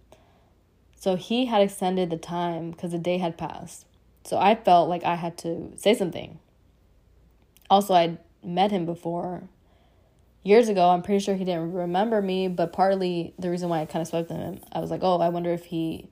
So 0.95 1.17
he 1.17 1.47
had 1.47 1.63
extended 1.63 2.11
the 2.11 2.17
time 2.17 2.71
because 2.71 2.93
the 2.93 2.99
day 2.99 3.19
had 3.19 3.39
passed. 3.39 3.87
So 4.25 4.39
I 4.39 4.55
felt 4.55 4.89
like 4.89 5.05
I 5.05 5.15
had 5.15 5.39
to 5.39 5.73
say 5.77 5.95
something. 5.95 6.39
Also, 7.71 7.95
I'd 7.95 8.19
met 8.43 8.71
him 8.71 8.87
before 8.87 9.49
years 10.43 10.69
ago. 10.69 10.91
I'm 10.91 11.03
pretty 11.03 11.25
sure 11.25 11.35
he 11.35 11.45
didn't 11.45 11.73
remember 11.73 12.23
me, 12.23 12.49
but 12.49 12.73
partly 12.73 13.35
the 13.39 13.51
reason 13.51 13.69
why 13.69 13.81
I 13.81 13.87
kind 13.87 14.03
of 14.03 14.09
swiped 14.09 14.31
him, 14.31 14.61
I 14.73 14.81
was 14.81 14.91
like, 14.91 15.01
oh, 15.03 15.19
I 15.19 15.29
wonder 15.29 15.53
if 15.53 15.67
he 15.67 16.09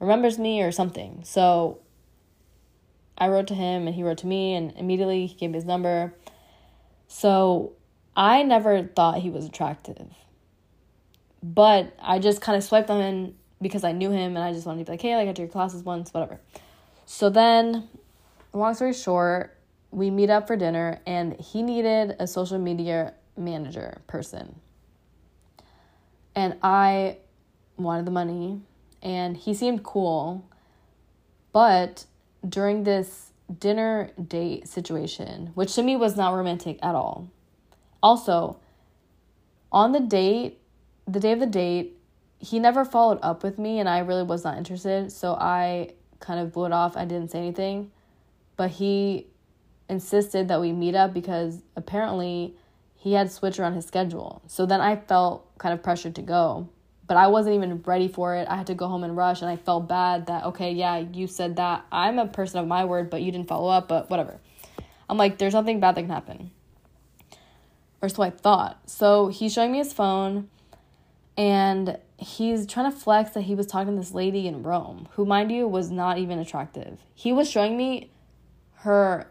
remembers 0.00 0.38
me 0.38 0.62
or 0.62 0.72
something. 0.72 1.22
So 1.24 1.80
I 3.18 3.28
wrote 3.28 3.48
to 3.48 3.54
him 3.54 3.86
and 3.86 3.94
he 3.94 4.02
wrote 4.02 4.18
to 4.18 4.26
me, 4.26 4.54
and 4.54 4.72
immediately 4.76 5.26
he 5.26 5.34
gave 5.34 5.50
me 5.50 5.56
his 5.56 5.64
number. 5.64 6.14
So 7.08 7.72
I 8.16 8.42
never 8.42 8.84
thought 8.84 9.18
he 9.18 9.30
was 9.30 9.44
attractive. 9.44 10.06
But 11.42 11.94
I 12.00 12.18
just 12.18 12.40
kind 12.40 12.56
of 12.56 12.64
swiped 12.64 12.90
on 12.90 13.00
him 13.00 13.34
because 13.60 13.84
I 13.84 13.92
knew 13.92 14.10
him 14.10 14.36
and 14.36 14.38
I 14.38 14.52
just 14.52 14.66
wanted 14.66 14.80
to 14.80 14.84
be 14.84 14.92
like, 14.92 15.02
hey, 15.02 15.18
I 15.18 15.24
took 15.26 15.38
your 15.38 15.48
classes 15.48 15.82
once, 15.82 16.12
whatever. 16.14 16.40
So 17.06 17.30
then, 17.30 17.88
long 18.52 18.74
story 18.74 18.92
short, 18.92 19.56
we 19.90 20.10
meet 20.10 20.30
up 20.30 20.46
for 20.46 20.56
dinner 20.56 21.00
and 21.06 21.38
he 21.40 21.62
needed 21.62 22.16
a 22.18 22.26
social 22.26 22.58
media 22.58 23.14
manager 23.36 24.00
person. 24.06 24.60
And 26.34 26.56
I 26.62 27.18
wanted 27.76 28.04
the 28.04 28.10
money 28.10 28.60
and 29.02 29.36
he 29.36 29.54
seemed 29.54 29.82
cool, 29.82 30.44
but 31.52 32.04
during 32.46 32.84
this 32.84 33.32
dinner 33.58 34.10
date 34.22 34.68
situation, 34.68 35.50
which 35.54 35.74
to 35.74 35.82
me 35.82 35.96
was 35.96 36.16
not 36.16 36.34
romantic 36.34 36.78
at 36.82 36.94
all. 36.94 37.28
Also, 38.02 38.58
on 39.72 39.92
the 39.92 40.00
date, 40.00 40.60
the 41.06 41.20
day 41.20 41.32
of 41.32 41.40
the 41.40 41.46
date, 41.46 41.96
he 42.38 42.58
never 42.58 42.84
followed 42.84 43.18
up 43.22 43.42
with 43.42 43.58
me 43.58 43.80
and 43.80 43.88
I 43.88 43.98
really 44.00 44.22
was 44.22 44.44
not 44.44 44.56
interested, 44.58 45.10
so 45.10 45.34
I 45.34 45.94
kind 46.20 46.40
of 46.40 46.52
blew 46.52 46.66
it 46.66 46.72
off. 46.72 46.96
I 46.96 47.04
didn't 47.04 47.30
say 47.30 47.38
anything. 47.38 47.90
But 48.56 48.70
he 48.70 49.26
insisted 49.88 50.48
that 50.48 50.60
we 50.60 50.72
meet 50.72 50.94
up 50.94 51.14
because 51.14 51.62
apparently 51.76 52.54
he 52.94 53.12
had 53.12 53.32
switched 53.32 53.58
around 53.58 53.74
his 53.74 53.86
schedule. 53.86 54.42
So 54.46 54.66
then 54.66 54.80
I 54.80 54.96
felt 54.96 55.56
kind 55.58 55.72
of 55.72 55.82
pressured 55.82 56.14
to 56.16 56.22
go 56.22 56.68
but 57.08 57.16
I 57.16 57.26
wasn't 57.26 57.56
even 57.56 57.82
ready 57.84 58.06
for 58.06 58.36
it. 58.36 58.46
I 58.48 58.56
had 58.56 58.66
to 58.68 58.74
go 58.74 58.86
home 58.86 59.02
and 59.02 59.16
rush, 59.16 59.40
and 59.40 59.50
I 59.50 59.56
felt 59.56 59.88
bad 59.88 60.26
that, 60.26 60.44
okay, 60.44 60.72
yeah, 60.72 60.98
you 60.98 61.26
said 61.26 61.56
that. 61.56 61.84
I'm 61.90 62.18
a 62.18 62.26
person 62.26 62.60
of 62.60 62.68
my 62.68 62.84
word, 62.84 63.08
but 63.08 63.22
you 63.22 63.32
didn't 63.32 63.48
follow 63.48 63.70
up, 63.70 63.88
but 63.88 64.10
whatever. 64.10 64.38
I'm 65.08 65.16
like, 65.16 65.38
there's 65.38 65.54
nothing 65.54 65.80
bad 65.80 65.94
that 65.94 66.02
can 66.02 66.10
happen. 66.10 66.50
Or 68.02 68.10
so 68.10 68.22
I 68.22 68.30
thought. 68.30 68.78
So 68.86 69.28
he's 69.28 69.54
showing 69.54 69.72
me 69.72 69.78
his 69.78 69.92
phone, 69.92 70.50
and 71.36 71.98
he's 72.18 72.66
trying 72.66 72.92
to 72.92 72.96
flex 72.96 73.30
that 73.30 73.42
he 73.42 73.54
was 73.54 73.66
talking 73.66 73.94
to 73.94 74.00
this 74.00 74.12
lady 74.12 74.46
in 74.46 74.62
Rome, 74.62 75.08
who, 75.12 75.24
mind 75.24 75.50
you, 75.50 75.66
was 75.66 75.90
not 75.90 76.18
even 76.18 76.38
attractive. 76.38 77.00
He 77.14 77.32
was 77.32 77.50
showing 77.50 77.76
me 77.76 78.10
her 78.80 79.26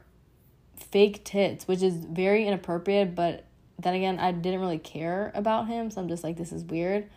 fake 0.76 1.24
tits, 1.24 1.68
which 1.68 1.84
is 1.84 1.94
very 1.94 2.48
inappropriate, 2.48 3.14
but 3.14 3.46
then 3.78 3.94
again, 3.94 4.18
I 4.18 4.32
didn't 4.32 4.62
really 4.62 4.80
care 4.80 5.32
about 5.36 5.68
him, 5.68 5.92
so 5.92 6.02
I'm 6.02 6.08
just 6.08 6.24
like, 6.24 6.38
this 6.38 6.52
is 6.52 6.64
weird. 6.64 7.08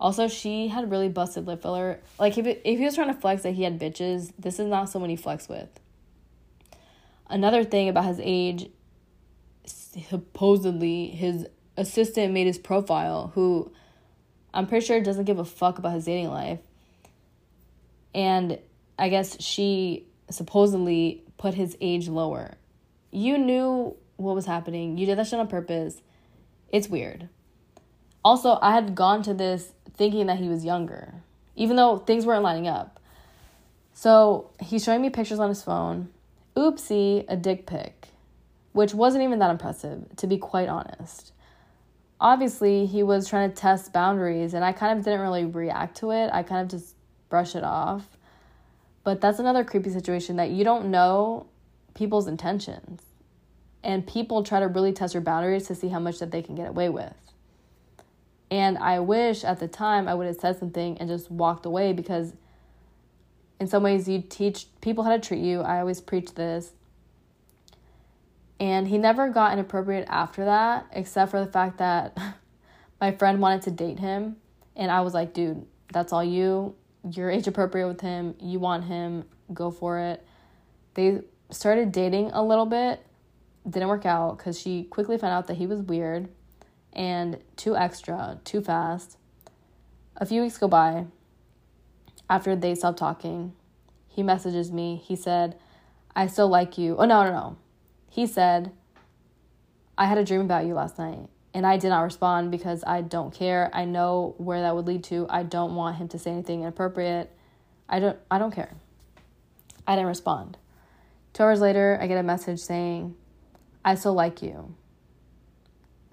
Also, 0.00 0.28
she 0.28 0.68
had 0.68 0.90
really 0.90 1.08
busted 1.08 1.46
lip 1.46 1.62
filler. 1.62 2.00
Like, 2.18 2.36
if, 2.36 2.46
it, 2.46 2.62
if 2.64 2.78
he 2.78 2.84
was 2.84 2.94
trying 2.94 3.14
to 3.14 3.20
flex 3.20 3.42
that 3.42 3.52
he 3.52 3.62
had 3.62 3.78
bitches, 3.78 4.32
this 4.38 4.58
is 4.58 4.66
not 4.66 4.88
someone 4.88 5.10
he 5.10 5.16
flex 5.16 5.48
with. 5.48 5.68
Another 7.28 7.64
thing 7.64 7.88
about 7.88 8.04
his 8.04 8.20
age, 8.22 8.68
supposedly, 9.64 11.06
his 11.06 11.46
assistant 11.76 12.32
made 12.32 12.46
his 12.46 12.58
profile, 12.58 13.32
who 13.34 13.72
I'm 14.52 14.66
pretty 14.66 14.86
sure 14.86 15.00
doesn't 15.00 15.24
give 15.24 15.38
a 15.38 15.44
fuck 15.44 15.78
about 15.78 15.94
his 15.94 16.04
dating 16.04 16.30
life. 16.30 16.60
And 18.14 18.58
I 18.98 19.08
guess 19.08 19.40
she 19.42 20.06
supposedly 20.30 21.24
put 21.38 21.54
his 21.54 21.76
age 21.80 22.08
lower. 22.08 22.54
You 23.10 23.38
knew 23.38 23.96
what 24.16 24.34
was 24.34 24.46
happening. 24.46 24.98
You 24.98 25.06
did 25.06 25.18
that 25.18 25.26
shit 25.26 25.38
on 25.38 25.48
purpose. 25.48 26.00
It's 26.70 26.88
weird. 26.88 27.28
Also, 28.24 28.58
I 28.62 28.72
had 28.72 28.94
gone 28.94 29.22
to 29.24 29.34
this 29.34 29.72
thinking 29.96 30.26
that 30.26 30.38
he 30.38 30.48
was 30.48 30.64
younger, 30.64 31.14
even 31.56 31.76
though 31.76 31.98
things 31.98 32.26
weren't 32.26 32.42
lining 32.42 32.68
up. 32.68 33.00
So 33.92 34.50
he's 34.60 34.84
showing 34.84 35.02
me 35.02 35.10
pictures 35.10 35.38
on 35.38 35.48
his 35.48 35.62
phone. 35.62 36.08
Oopsie, 36.56 37.24
a 37.28 37.36
dick 37.36 37.66
pic, 37.66 38.08
which 38.72 38.94
wasn't 38.94 39.24
even 39.24 39.38
that 39.38 39.50
impressive, 39.50 40.04
to 40.16 40.26
be 40.26 40.38
quite 40.38 40.68
honest. 40.68 41.32
Obviously, 42.20 42.86
he 42.86 43.02
was 43.02 43.28
trying 43.28 43.50
to 43.50 43.56
test 43.56 43.92
boundaries, 43.92 44.54
and 44.54 44.64
I 44.64 44.72
kind 44.72 44.98
of 44.98 45.04
didn't 45.04 45.20
really 45.20 45.44
react 45.44 45.96
to 45.98 46.10
it. 46.12 46.30
I 46.32 46.42
kind 46.42 46.62
of 46.62 46.68
just 46.68 46.94
brushed 47.28 47.56
it 47.56 47.64
off. 47.64 48.06
But 49.02 49.20
that's 49.20 49.38
another 49.38 49.64
creepy 49.64 49.90
situation 49.90 50.36
that 50.36 50.50
you 50.50 50.64
don't 50.64 50.86
know 50.86 51.46
people's 51.94 52.26
intentions. 52.26 53.02
and 53.84 54.06
people 54.06 54.42
try 54.42 54.60
to 54.60 54.66
really 54.66 54.92
test 54.92 55.14
your 55.14 55.20
boundaries 55.20 55.66
to 55.66 55.74
see 55.74 55.88
how 55.88 55.98
much 55.98 56.18
that 56.18 56.30
they 56.30 56.42
can 56.42 56.54
get 56.54 56.68
away 56.68 56.88
with. 56.88 57.12
And 58.50 58.78
I 58.78 59.00
wish 59.00 59.44
at 59.44 59.60
the 59.60 59.68
time 59.68 60.06
I 60.06 60.14
would 60.14 60.26
have 60.26 60.36
said 60.36 60.58
something 60.58 60.98
and 60.98 61.08
just 61.08 61.30
walked 61.30 61.66
away 61.66 61.92
because 61.92 62.34
in 63.58 63.66
some 63.66 63.82
ways 63.82 64.08
you 64.08 64.22
teach 64.22 64.66
people 64.80 65.04
how 65.04 65.10
to 65.10 65.18
treat 65.18 65.40
you. 65.42 65.60
I 65.60 65.80
always 65.80 66.00
preach 66.00 66.34
this. 66.34 66.72
And 68.60 68.86
he 68.88 68.98
never 68.98 69.28
got 69.28 69.52
inappropriate 69.52 70.06
after 70.08 70.44
that, 70.44 70.86
except 70.92 71.30
for 71.30 71.40
the 71.40 71.50
fact 71.50 71.78
that 71.78 72.16
my 73.00 73.12
friend 73.12 73.40
wanted 73.40 73.62
to 73.62 73.70
date 73.70 73.98
him. 73.98 74.36
And 74.76 74.90
I 74.90 75.00
was 75.00 75.14
like, 75.14 75.34
dude, 75.34 75.66
that's 75.92 76.12
all 76.12 76.24
you. 76.24 76.74
You're 77.10 77.30
age 77.30 77.46
appropriate 77.46 77.88
with 77.88 78.00
him. 78.00 78.34
You 78.40 78.60
want 78.60 78.84
him. 78.84 79.24
Go 79.52 79.70
for 79.70 79.98
it. 79.98 80.24
They 80.94 81.22
started 81.50 81.92
dating 81.92 82.30
a 82.32 82.42
little 82.42 82.66
bit 82.66 83.04
didn't 83.68 83.88
work 83.88 84.06
out 84.06 84.36
because 84.36 84.58
she 84.58 84.84
quickly 84.84 85.16
found 85.16 85.32
out 85.32 85.46
that 85.46 85.54
he 85.54 85.66
was 85.66 85.80
weird 85.80 86.28
and 86.94 87.38
too 87.56 87.76
extra, 87.76 88.38
too 88.44 88.60
fast. 88.60 89.16
A 90.16 90.26
few 90.26 90.42
weeks 90.42 90.58
go 90.58 90.68
by. 90.68 91.06
After 92.30 92.56
they 92.56 92.74
stop 92.74 92.96
talking, 92.96 93.52
he 94.08 94.22
messages 94.22 94.72
me. 94.72 95.02
He 95.04 95.16
said, 95.16 95.58
I 96.16 96.26
still 96.26 96.48
like 96.48 96.78
you. 96.78 96.96
Oh, 96.96 97.04
no, 97.04 97.24
no, 97.24 97.30
no. 97.30 97.56
He 98.08 98.26
said, 98.26 98.70
I 99.98 100.06
had 100.06 100.18
a 100.18 100.24
dream 100.24 100.40
about 100.40 100.66
you 100.66 100.74
last 100.74 100.98
night. 100.98 101.28
And 101.52 101.66
I 101.66 101.76
did 101.76 101.88
not 101.88 102.02
respond 102.02 102.50
because 102.50 102.82
I 102.84 103.00
don't 103.00 103.32
care. 103.32 103.70
I 103.72 103.84
know 103.84 104.34
where 104.38 104.60
that 104.62 104.74
would 104.74 104.86
lead 104.86 105.04
to. 105.04 105.26
I 105.30 105.44
don't 105.44 105.76
want 105.76 105.96
him 105.96 106.08
to 106.08 106.18
say 106.18 106.32
anything 106.32 106.62
inappropriate. 106.62 107.30
I 107.88 108.00
don't 108.00 108.18
I 108.28 108.38
don't 108.38 108.52
care. 108.52 108.74
I 109.86 109.94
didn't 109.94 110.08
respond. 110.08 110.56
Two 111.32 111.44
hours 111.44 111.60
later, 111.60 111.98
I 112.00 112.06
get 112.08 112.18
a 112.18 112.22
message 112.24 112.58
saying, 112.58 113.14
I 113.84 113.94
still 113.94 114.14
like 114.14 114.42
you. 114.42 114.74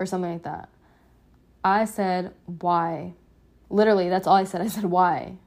Or 0.01 0.05
something 0.07 0.31
like 0.31 0.43
that. 0.43 0.67
I 1.63 1.85
said, 1.85 2.33
Why? 2.45 3.13
Literally, 3.69 4.09
that's 4.09 4.25
all 4.25 4.35
I 4.35 4.45
said. 4.45 4.61
I 4.67 4.67
said, 4.67 4.85
Why? 4.85 5.37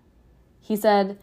He 0.60 0.76
said, 0.76 1.18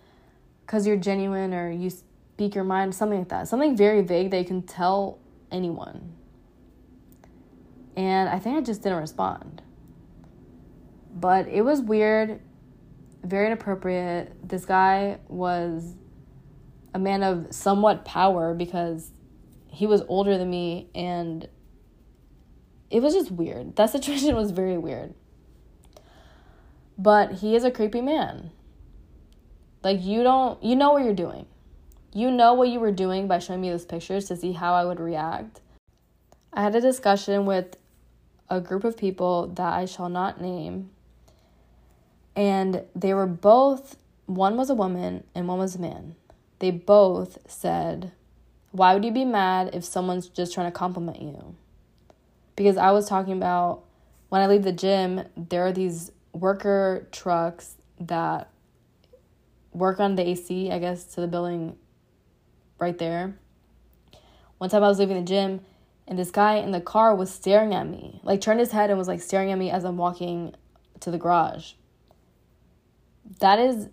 Because 0.65 0.86
you're 0.86 0.98
genuine 0.98 1.54
or 1.54 1.72
you 1.72 1.89
speak 1.89 2.56
your 2.56 2.65
mind, 2.65 2.94
something 2.94 3.20
like 3.20 3.30
that. 3.30 3.48
Something 3.48 3.78
very 3.78 4.02
vague 4.02 4.32
that 4.32 4.39
you 4.39 4.46
can 4.46 4.63
tell 4.63 5.20
anyone. 5.50 6.12
And 7.96 8.28
I 8.28 8.38
think 8.38 8.58
I 8.58 8.62
just 8.62 8.84
didn't 8.84 9.00
respond. 9.00 9.62
But 11.13 11.48
it 11.48 11.62
was 11.62 11.82
weird, 11.82 12.41
very 13.24 13.48
inappropriate. 13.48 14.48
This 14.48 14.65
guy 14.65 15.20
was 15.30 15.96
a 16.94 17.00
man 17.00 17.24
of 17.24 17.48
somewhat 17.52 18.04
power 18.04 18.54
because 18.54 19.12
he 19.67 19.88
was 19.88 20.02
older 20.10 20.38
than 20.38 20.50
me 20.50 20.89
and 20.94 21.48
it 22.91 23.01
was 23.01 23.13
just 23.13 23.32
weird. 23.32 23.75
That 23.77 23.89
situation 23.89 24.36
was 24.41 24.51
very 24.51 24.77
weird. 24.77 25.13
But 26.97 27.34
he 27.36 27.56
is 27.56 27.63
a 27.63 27.71
creepy 27.71 28.01
man. 28.01 28.51
Like 29.84 30.04
you 30.04 30.21
don't 30.21 30.62
you 30.62 30.75
know 30.75 30.91
what 30.91 31.04
you're 31.04 31.13
doing. 31.13 31.47
You 32.13 32.30
know 32.30 32.54
what 32.54 32.69
you 32.69 32.80
were 32.80 32.91
doing 32.91 33.27
by 33.27 33.39
showing 33.39 33.62
me 33.62 33.69
those 33.69 33.86
pictures 33.86 34.25
to 34.25 34.36
see 34.36 34.51
how 34.51 34.73
I 34.73 34.86
would 34.86 34.99
react. 34.99 35.62
I 36.54 36.62
had 36.62 36.75
a 36.75 36.82
discussion 36.82 37.45
with 37.45 37.77
a 38.49 38.60
group 38.60 38.84
of 38.84 38.97
people 38.97 39.47
that 39.47 39.73
I 39.73 39.86
shall 39.86 40.10
not 40.10 40.41
name. 40.41 40.89
And 42.36 42.84
they 42.93 43.13
were 43.13 43.25
both 43.25 43.95
one 44.25 44.58
was 44.58 44.69
a 44.69 44.75
woman 44.75 45.23
and 45.34 45.47
one 45.47 45.58
was 45.58 45.75
a 45.75 45.80
man. 45.80 46.15
They 46.60 46.71
both 46.71 47.38
said 47.47 48.12
why 48.71 48.93
would 48.93 49.04
you 49.04 49.12
be 49.12 49.25
mad 49.25 49.71
if 49.73 49.84
someone's 49.84 50.27
just 50.27 50.54
trying 50.54 50.71
to 50.71 50.77
compliment 50.77 51.21
you? 51.21 51.56
Because 52.56 52.78
I 52.78 52.92
was 52.92 53.08
talking 53.08 53.34
about 53.34 53.84
when 54.30 54.42
I 54.42 54.48
leave 54.48 54.64
the 54.64 54.72
gym, 54.72 55.24
there 55.36 55.66
are 55.66 55.72
these 55.72 56.12
worker 56.34 57.08
trucks 57.12 57.76
that 58.00 58.50
work 59.72 60.00
on 60.00 60.16
the 60.16 60.28
AC, 60.28 60.72
I 60.72 60.80
guess, 60.80 61.04
to 61.16 61.22
the 61.22 61.28
building 61.28 61.76
right 62.80 62.98
there. 62.98 63.38
One 64.58 64.70
time 64.70 64.84
I 64.84 64.88
was 64.88 65.00
leaving 65.00 65.18
the 65.18 65.28
gym 65.28 65.62
and 66.08 66.20
this 66.20 66.32
guy 66.32 66.56
in 66.56 66.72
the 66.72 66.82
car 66.82 67.16
was 67.16 67.32
staring 67.32 67.74
at 67.74 67.88
me, 67.88 68.20
like 68.24 68.42
turned 68.42 68.60
his 68.60 68.72
head 68.72 68.90
and 68.90 69.00
was 69.00 69.08
like 69.08 69.22
staring 69.22 69.52
at 69.52 69.58
me 69.58 69.72
as 69.72 69.86
I'm 69.86 69.98
walking 69.98 70.54
to 71.00 71.12
the 71.12 71.18
garage. 71.18 71.74
That 73.40 73.60
is 73.60 73.90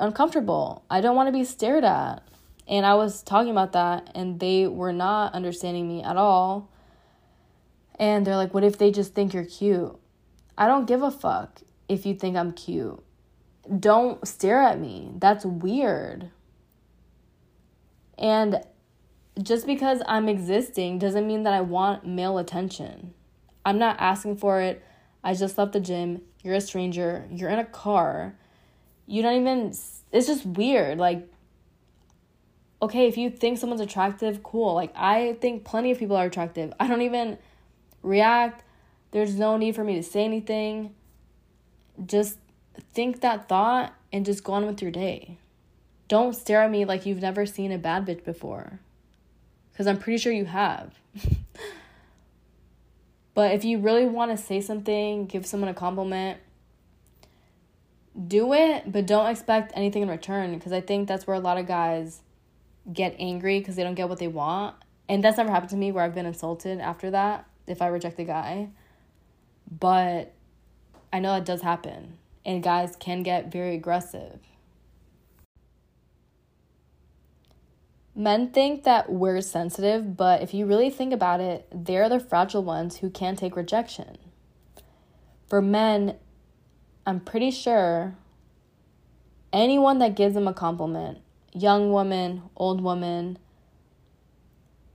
uncomfortable. 0.00 0.84
I 0.90 1.00
don't 1.00 1.16
want 1.16 1.28
to 1.28 1.32
be 1.32 1.44
stared 1.44 1.84
at. 1.84 2.22
And 2.68 2.84
I 2.84 2.94
was 2.94 3.22
talking 3.22 3.52
about 3.52 3.72
that, 3.72 4.10
and 4.14 4.40
they 4.40 4.66
were 4.66 4.92
not 4.92 5.34
understanding 5.34 5.86
me 5.86 6.02
at 6.02 6.16
all. 6.16 6.68
And 7.98 8.26
they're 8.26 8.36
like, 8.36 8.54
What 8.54 8.64
if 8.64 8.78
they 8.78 8.90
just 8.90 9.14
think 9.14 9.32
you're 9.34 9.44
cute? 9.44 9.96
I 10.58 10.66
don't 10.66 10.86
give 10.86 11.02
a 11.02 11.10
fuck 11.10 11.60
if 11.88 12.06
you 12.06 12.14
think 12.14 12.36
I'm 12.36 12.52
cute. 12.52 13.02
Don't 13.78 14.26
stare 14.26 14.62
at 14.62 14.80
me. 14.80 15.12
That's 15.18 15.44
weird. 15.44 16.30
And 18.18 18.62
just 19.42 19.66
because 19.66 20.00
I'm 20.06 20.28
existing 20.28 20.98
doesn't 20.98 21.26
mean 21.26 21.42
that 21.42 21.52
I 21.52 21.60
want 21.60 22.06
male 22.06 22.38
attention. 22.38 23.12
I'm 23.64 23.78
not 23.78 23.96
asking 23.98 24.36
for 24.36 24.60
it. 24.60 24.82
I 25.22 25.34
just 25.34 25.58
left 25.58 25.72
the 25.72 25.80
gym. 25.80 26.22
You're 26.42 26.54
a 26.54 26.60
stranger. 26.60 27.26
You're 27.30 27.50
in 27.50 27.58
a 27.58 27.64
car. 27.64 28.36
You 29.06 29.22
don't 29.22 29.40
even, 29.40 29.74
it's 30.12 30.26
just 30.26 30.46
weird. 30.46 30.98
Like, 30.98 31.28
okay, 32.80 33.06
if 33.08 33.18
you 33.18 33.30
think 33.30 33.58
someone's 33.58 33.80
attractive, 33.80 34.42
cool. 34.42 34.74
Like, 34.74 34.92
I 34.96 35.36
think 35.40 35.64
plenty 35.64 35.90
of 35.90 35.98
people 35.98 36.16
are 36.16 36.26
attractive. 36.26 36.72
I 36.78 36.86
don't 36.86 37.02
even 37.02 37.38
react. 38.06 38.62
There's 39.10 39.36
no 39.36 39.56
need 39.56 39.74
for 39.74 39.84
me 39.84 39.96
to 39.96 40.02
say 40.02 40.24
anything. 40.24 40.94
Just 42.04 42.38
think 42.92 43.20
that 43.20 43.48
thought 43.48 43.94
and 44.12 44.24
just 44.24 44.44
go 44.44 44.54
on 44.54 44.66
with 44.66 44.80
your 44.80 44.90
day. 44.90 45.38
Don't 46.08 46.34
stare 46.34 46.62
at 46.62 46.70
me 46.70 46.84
like 46.84 47.04
you've 47.04 47.20
never 47.20 47.46
seen 47.46 47.72
a 47.72 47.78
bad 47.78 48.06
bitch 48.06 48.24
before. 48.24 48.78
Because 49.72 49.86
I'm 49.86 49.98
pretty 49.98 50.18
sure 50.18 50.32
you 50.32 50.44
have. 50.44 50.94
but 53.34 53.52
if 53.52 53.64
you 53.64 53.78
really 53.78 54.06
want 54.06 54.30
to 54.30 54.36
say 54.36 54.60
something, 54.60 55.26
give 55.26 55.46
someone 55.46 55.68
a 55.68 55.74
compliment, 55.74 56.38
do 58.26 58.54
it, 58.54 58.90
but 58.90 59.06
don't 59.06 59.26
expect 59.26 59.72
anything 59.74 60.02
in 60.02 60.08
return. 60.08 60.54
Because 60.54 60.72
I 60.72 60.80
think 60.80 61.08
that's 61.08 61.26
where 61.26 61.36
a 61.36 61.40
lot 61.40 61.58
of 61.58 61.66
guys 61.66 62.20
get 62.90 63.16
angry 63.18 63.58
because 63.58 63.76
they 63.76 63.82
don't 63.82 63.94
get 63.94 64.08
what 64.08 64.18
they 64.18 64.28
want. 64.28 64.76
And 65.08 65.22
that's 65.22 65.36
never 65.36 65.50
happened 65.50 65.70
to 65.70 65.76
me 65.76 65.92
where 65.92 66.04
I've 66.04 66.14
been 66.14 66.26
insulted 66.26 66.80
after 66.80 67.10
that 67.10 67.46
if 67.66 67.82
I 67.82 67.88
reject 67.88 68.18
a 68.18 68.24
guy. 68.24 68.68
But 69.70 70.32
I 71.12 71.20
know 71.20 71.32
that 71.34 71.44
does 71.44 71.62
happen. 71.62 72.18
And 72.44 72.62
guys 72.62 72.96
can 72.96 73.22
get 73.22 73.50
very 73.50 73.74
aggressive. 73.74 74.38
Men 78.14 78.50
think 78.50 78.84
that 78.84 79.12
we're 79.12 79.42
sensitive, 79.42 80.16
but 80.16 80.40
if 80.40 80.54
you 80.54 80.64
really 80.64 80.88
think 80.88 81.12
about 81.12 81.40
it, 81.40 81.66
they're 81.70 82.08
the 82.08 82.18
fragile 82.18 82.64
ones 82.64 82.98
who 82.98 83.10
can't 83.10 83.38
take 83.38 83.56
rejection. 83.56 84.16
For 85.48 85.60
men, 85.60 86.16
I'm 87.04 87.20
pretty 87.20 87.50
sure 87.50 88.16
anyone 89.52 89.98
that 89.98 90.16
gives 90.16 90.34
them 90.34 90.48
a 90.48 90.54
compliment 90.54 91.18
young 91.56 91.90
woman, 91.90 92.42
old 92.56 92.82
woman, 92.82 93.38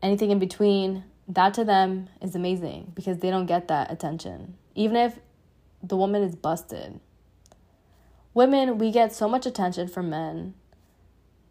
anything 0.01 0.29
in 0.29 0.37
between, 0.37 1.03
that 1.33 1.53
to 1.55 1.63
them 1.63 2.09
is 2.21 2.35
amazing 2.35 2.91
because 2.93 3.19
they 3.19 3.29
don't 3.29 3.45
get 3.45 3.67
that 3.69 3.91
attention. 3.91 4.55
Even 4.75 4.97
if 4.97 5.19
the 5.81 5.97
woman 5.97 6.23
is 6.23 6.35
busted. 6.35 6.99
Women, 8.33 8.77
we 8.77 8.91
get 8.91 9.13
so 9.13 9.27
much 9.27 9.45
attention 9.45 9.87
from 9.87 10.09
men, 10.09 10.53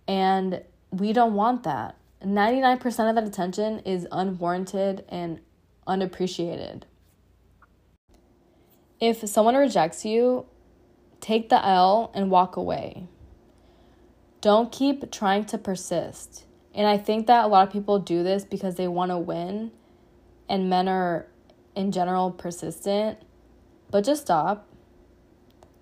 and 0.09 0.63
we 0.91 1.13
don't 1.13 1.35
want 1.35 1.63
that. 1.65 1.97
99% 2.25 2.85
of 3.09 3.15
that 3.15 3.25
attention 3.25 3.81
is 3.81 4.07
unwarranted 4.13 5.05
and 5.09 5.41
unappreciated. 5.87 6.87
If 9.01 9.27
someone 9.29 9.57
rejects 9.57 10.05
you, 10.05 10.47
take 11.21 11.49
the 11.49 11.65
L 11.65 12.11
and 12.15 12.31
walk 12.31 12.57
away. 12.57 13.09
Don't 14.41 14.71
keep 14.71 15.11
trying 15.11 15.45
to 15.47 15.59
persist. 15.59 16.45
And 16.75 16.87
I 16.87 16.99
think 16.99 17.27
that 17.27 17.45
a 17.45 17.49
lot 17.49 17.67
of 17.67 17.73
people 17.73 17.99
do 17.99 18.23
this 18.23 18.45
because 18.45 18.77
they 18.77 18.89
want 18.89 19.11
to 19.11 19.19
win, 19.19 19.73
and 20.51 20.69
men 20.69 20.89
are 20.89 21.27
in 21.77 21.93
general 21.93 22.33
persistent. 22.33 23.19
But 23.91 24.05
just 24.05 24.23
stop. 24.23 24.69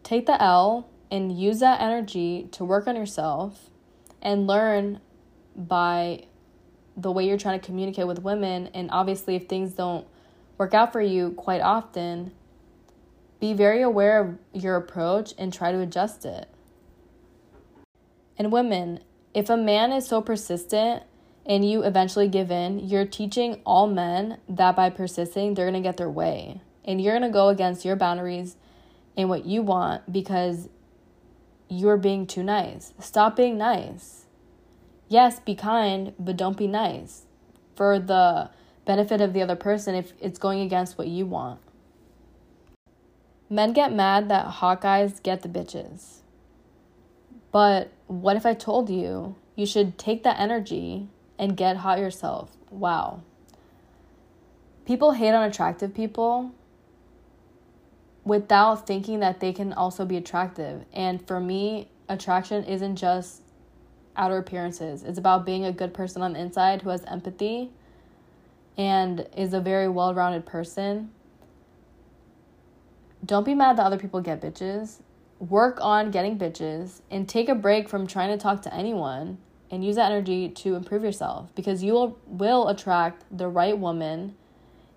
Take 0.05 0.27
the 0.27 0.41
L 0.41 0.89
and 1.11 1.37
use 1.37 1.61
that 1.61 1.81
energy 1.81 2.49
to 2.53 2.65
work 2.65 2.87
on 2.87 2.95
yourself 2.95 3.71
and 4.23 4.47
learn 4.47 5.01
by 5.57 6.27
the 6.97 7.11
way 7.11 7.27
you're 7.27 7.39
trying 7.39 7.59
to 7.59 7.67
communicate 7.67 8.07
with 8.07 8.23
women. 8.23 8.69
And 8.75 8.91
obviously, 8.93 9.37
if 9.37 9.47
things 9.47 9.73
don't 9.73 10.07
work 10.59 10.75
out 10.75 10.93
for 10.93 11.01
you 11.01 11.31
quite 11.31 11.63
often, 11.63 12.33
be 13.41 13.55
very 13.55 13.83
aware 13.83 14.21
of 14.21 14.63
your 14.63 14.77
approach 14.77 15.33
and 15.39 15.53
try 15.53 15.73
to 15.73 15.81
adjust 15.81 16.27
it. 16.27 16.47
And 18.37 18.53
women, 18.53 19.01
if 19.33 19.49
a 19.49 19.57
man 19.57 19.93
is 19.93 20.07
so 20.07 20.21
persistent 20.21 21.05
and 21.49 21.69
you 21.69 21.83
eventually 21.83 22.29
give 22.29 22.51
in, 22.51 22.79
you're 22.79 23.07
teaching 23.07 23.61
all 23.65 23.87
men 23.87 24.39
that 24.49 24.77
by 24.77 24.91
persisting, 24.91 25.55
they're 25.55 25.65
going 25.65 25.83
to 25.83 25.89
get 25.89 25.97
their 25.97 26.11
way. 26.11 26.61
And 26.85 27.01
you're 27.01 27.19
going 27.19 27.29
to 27.29 27.33
go 27.33 27.49
against 27.49 27.87
your 27.87 27.97
boundaries 27.97 28.57
and 29.17 29.31
what 29.31 29.47
you 29.47 29.63
want 29.63 30.13
because 30.13 30.69
you're 31.69 31.97
being 31.97 32.27
too 32.27 32.43
nice. 32.43 32.93
Stop 32.99 33.35
being 33.35 33.57
nice. 33.57 34.27
Yes, 35.09 35.41
be 35.41 35.55
kind, 35.55 36.13
but 36.19 36.37
don't 36.37 36.57
be 36.57 36.67
nice 36.67 37.25
for 37.75 37.99
the 37.99 38.51
benefit 38.85 39.23
of 39.23 39.33
the 39.33 39.43
other 39.43 39.57
person 39.57 39.95
if 39.95 40.13
it's 40.21 40.39
going 40.39 40.61
against 40.61 40.99
what 40.99 41.09
you 41.09 41.25
want. 41.25 41.61
Men 43.49 43.73
get 43.73 43.93
mad 43.93 44.29
that 44.29 44.45
hot 44.47 44.83
guys 44.83 45.21
get 45.21 45.41
the 45.41 45.49
bitches. 45.49 46.19
But 47.51 47.91
what 48.07 48.37
if 48.37 48.45
I 48.45 48.53
told 48.53 48.91
you 48.91 49.37
you 49.57 49.65
should 49.65 49.97
take 49.97 50.23
that 50.25 50.39
energy 50.39 51.09
and 51.39 51.57
get 51.57 51.79
hot 51.79 51.99
yourself? 51.99 52.57
Wow. 52.71 53.23
People 54.85 55.13
hate 55.13 55.33
on 55.33 55.49
attractive 55.49 55.95
people 55.95 56.53
without 58.25 58.87
thinking 58.87 59.21
that 59.21 59.41
they 59.41 59.53
can 59.53 59.73
also 59.73 60.05
be 60.05 60.17
attractive. 60.17 60.85
And 60.93 61.27
for 61.27 61.41
me, 61.41 61.89
attraction 62.09 62.65
isn't 62.65 62.97
just 62.97 63.43
outer 64.17 64.39
appearances, 64.39 65.05
it's 65.05 65.19
about 65.19 65.47
being 65.47 65.65
a 65.65 65.73
good 65.73 65.95
person 65.95 66.23
on 66.23 66.33
the 66.33 66.41
inside 66.41 66.83
who 66.83 66.91
has 66.91 67.05
empathy 67.05 67.71
and 68.77 69.29
is 69.37 69.55
a 69.55 69.61
very 69.61 69.89
well 69.89 70.13
rounded 70.13 70.45
person 70.45 71.11
don't 73.25 73.45
be 73.45 73.55
mad 73.55 73.77
that 73.77 73.85
other 73.85 73.99
people 73.99 74.21
get 74.21 74.41
bitches. 74.41 75.01
Work 75.39 75.79
on 75.81 76.11
getting 76.11 76.39
bitches 76.39 77.03
and 77.11 77.29
take 77.29 77.49
a 77.49 77.55
break 77.55 77.89
from 77.89 78.07
trying 78.07 78.31
to 78.31 78.43
talk 78.43 78.63
to 78.63 78.75
anyone 78.75 79.39
and 79.71 79.85
use 79.85 79.97
that 79.97 80.11
energy 80.11 80.49
to 80.49 80.75
improve 80.75 81.03
yourself 81.03 81.55
because 81.55 81.83
you 81.83 81.93
will, 81.93 82.19
will 82.27 82.69
attract 82.69 83.25
the 83.37 83.49
right 83.49 83.79
woman 83.79 84.35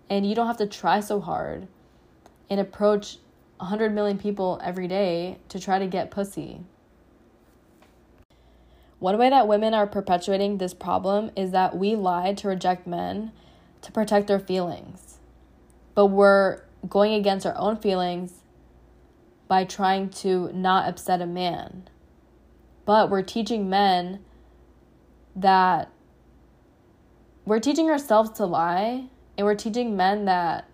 and 0.09 0.27
you 0.27 0.35
don't 0.35 0.47
have 0.47 0.57
to 0.57 0.67
try 0.67 0.99
so 0.99 1.19
hard 1.19 1.67
and 2.49 2.59
approach 2.59 3.17
100 3.57 3.93
million 3.93 4.17
people 4.17 4.59
every 4.63 4.87
day 4.87 5.37
to 5.49 5.59
try 5.59 5.79
to 5.79 5.87
get 5.87 6.11
pussy. 6.11 6.61
One 8.99 9.17
way 9.17 9.29
that 9.29 9.47
women 9.47 9.73
are 9.73 9.87
perpetuating 9.87 10.57
this 10.57 10.73
problem 10.73 11.31
is 11.35 11.51
that 11.51 11.77
we 11.77 11.95
lie 11.95 12.33
to 12.33 12.47
reject 12.47 12.85
men 12.85 13.31
to 13.81 13.91
protect 13.91 14.27
their 14.27 14.39
feelings. 14.39 15.17
But 15.95 16.07
we're 16.07 16.61
going 16.87 17.13
against 17.13 17.45
our 17.45 17.57
own 17.57 17.77
feelings 17.77 18.41
by 19.47 19.63
trying 19.63 20.09
to 20.09 20.51
not 20.53 20.87
upset 20.87 21.21
a 21.21 21.25
man. 21.25 21.89
But 22.85 23.09
we're 23.09 23.21
teaching 23.21 23.69
men 23.69 24.19
that 25.35 25.91
we're 27.45 27.59
teaching 27.59 27.89
ourselves 27.89 28.31
to 28.31 28.45
lie, 28.45 29.05
and 29.37 29.45
we're 29.45 29.55
teaching 29.55 29.95
men 29.95 30.25
that 30.25 30.67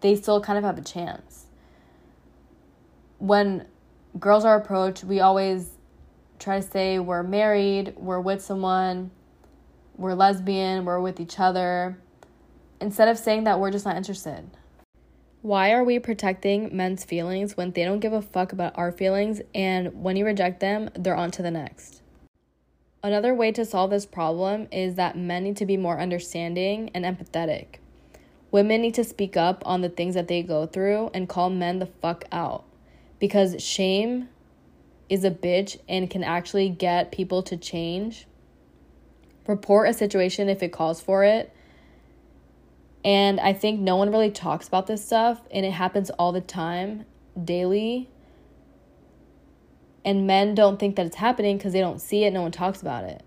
they 0.00 0.16
still 0.16 0.40
kind 0.40 0.58
of 0.58 0.64
have 0.64 0.78
a 0.78 0.82
chance. 0.82 1.46
When 3.18 3.66
girls 4.18 4.44
are 4.44 4.56
approached, 4.56 5.04
we 5.04 5.20
always 5.20 5.70
try 6.38 6.60
to 6.60 6.66
say 6.66 6.98
we're 6.98 7.22
married, 7.22 7.94
we're 7.96 8.20
with 8.20 8.42
someone, 8.42 9.10
we're 9.96 10.14
lesbian, 10.14 10.84
we're 10.84 11.00
with 11.00 11.20
each 11.20 11.38
other, 11.38 11.98
instead 12.80 13.08
of 13.08 13.18
saying 13.18 13.44
that 13.44 13.60
we're 13.60 13.70
just 13.70 13.84
not 13.84 13.96
interested. 13.96 14.50
Why 15.40 15.72
are 15.72 15.82
we 15.82 15.98
protecting 15.98 16.76
men's 16.76 17.04
feelings 17.04 17.56
when 17.56 17.72
they 17.72 17.84
don't 17.84 18.00
give 18.00 18.12
a 18.12 18.22
fuck 18.22 18.52
about 18.52 18.76
our 18.76 18.92
feelings 18.92 19.40
and 19.54 20.02
when 20.02 20.16
you 20.16 20.24
reject 20.24 20.60
them, 20.60 20.90
they're 20.94 21.16
on 21.16 21.30
to 21.32 21.42
the 21.42 21.50
next? 21.50 22.01
Another 23.02 23.34
way 23.34 23.50
to 23.52 23.64
solve 23.64 23.90
this 23.90 24.06
problem 24.06 24.68
is 24.70 24.94
that 24.94 25.16
men 25.16 25.44
need 25.44 25.56
to 25.56 25.66
be 25.66 25.76
more 25.76 25.98
understanding 25.98 26.90
and 26.94 27.04
empathetic. 27.04 27.76
Women 28.50 28.82
need 28.82 28.94
to 28.94 29.04
speak 29.04 29.36
up 29.36 29.62
on 29.66 29.80
the 29.80 29.88
things 29.88 30.14
that 30.14 30.28
they 30.28 30.42
go 30.42 30.66
through 30.66 31.10
and 31.12 31.28
call 31.28 31.50
men 31.50 31.78
the 31.78 31.86
fuck 31.86 32.24
out 32.30 32.64
because 33.18 33.62
shame 33.62 34.28
is 35.08 35.24
a 35.24 35.30
bitch 35.30 35.78
and 35.88 36.10
can 36.10 36.22
actually 36.22 36.68
get 36.68 37.12
people 37.12 37.42
to 37.42 37.56
change. 37.56 38.26
Report 39.46 39.88
a 39.88 39.92
situation 39.92 40.48
if 40.48 40.62
it 40.62 40.72
calls 40.72 41.00
for 41.00 41.24
it 41.24 41.52
and 43.04 43.40
I 43.40 43.52
think 43.52 43.80
no 43.80 43.96
one 43.96 44.10
really 44.10 44.30
talks 44.30 44.68
about 44.68 44.86
this 44.86 45.04
stuff, 45.04 45.40
and 45.50 45.66
it 45.66 45.72
happens 45.72 46.10
all 46.10 46.32
the 46.32 46.40
time, 46.40 47.04
daily. 47.42 48.08
And 50.04 50.26
men 50.26 50.54
don't 50.54 50.78
think 50.78 50.96
that 50.96 51.06
it's 51.06 51.16
happening 51.16 51.56
because 51.56 51.72
they 51.72 51.80
don't 51.80 52.00
see 52.00 52.24
it, 52.24 52.32
no 52.32 52.42
one 52.42 52.52
talks 52.52 52.80
about 52.82 53.04
it. 53.04 53.22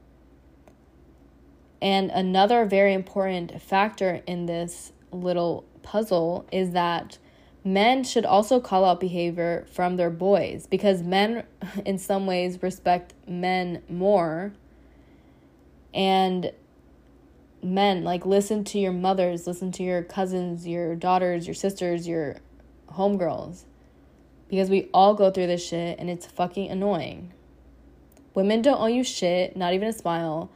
And 1.82 2.10
another 2.12 2.66
very 2.66 2.94
important 2.94 3.62
factor 3.62 4.22
in 4.26 4.46
this 4.46 4.92
little 5.12 5.66
puzzle 5.84 6.46
is 6.52 6.72
that 6.72 7.18
men 7.64 8.04
should 8.04 8.26
also 8.26 8.60
call 8.60 8.84
out 8.84 9.00
behavior 9.00 9.66
from 9.72 9.96
their 9.96 10.10
boys 10.10 10.68
because 10.68 11.02
men, 11.04 11.44
in 11.86 11.98
some 11.98 12.26
ways, 12.26 12.62
respect 12.62 13.14
men 13.28 13.82
more. 13.88 14.54
And 15.94 16.52
men 17.66 18.04
like 18.04 18.26
listen 18.26 18.64
to 18.64 18.78
your 18.78 18.92
mothers 18.92 19.48
listen 19.48 19.72
to 19.72 19.82
your 19.82 20.04
cousins 20.04 20.68
your 20.68 20.96
daughters 20.96 21.48
your 21.48 21.56
sisters 21.56 22.08
your 22.08 22.36
homegirls 22.92 23.64
because 24.50 24.70
we 24.70 24.90
all 24.94 25.14
go 25.14 25.32
through 25.32 25.48
this 25.48 25.66
shit 25.66 25.98
and 26.00 26.10
it's 26.10 26.26
fucking 26.26 26.70
annoying 26.70 27.32
women 28.34 28.62
don't 28.62 28.82
owe 28.82 28.88
you 28.88 29.04
shit 29.04 29.56
not 29.56 29.74
even 29.74 29.88
a 29.88 29.94
smile 29.94 30.50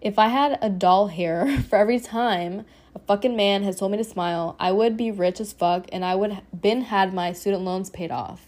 if 0.00 0.18
i 0.18 0.28
had 0.28 0.58
a 0.60 0.70
doll 0.70 1.08
hair 1.08 1.60
for 1.68 1.76
every 1.76 2.00
time 2.00 2.64
a 2.94 2.98
fucking 2.98 3.34
man 3.36 3.62
has 3.62 3.76
told 3.76 3.92
me 3.92 3.98
to 3.98 4.04
smile 4.04 4.56
i 4.58 4.70
would 4.70 4.96
be 4.96 5.10
rich 5.10 5.40
as 5.40 5.52
fuck 5.52 5.86
and 5.92 6.04
i 6.04 6.14
would 6.14 6.40
been 6.58 6.82
had 6.82 7.12
my 7.12 7.32
student 7.32 7.62
loans 7.62 7.90
paid 7.90 8.10
off 8.10 8.46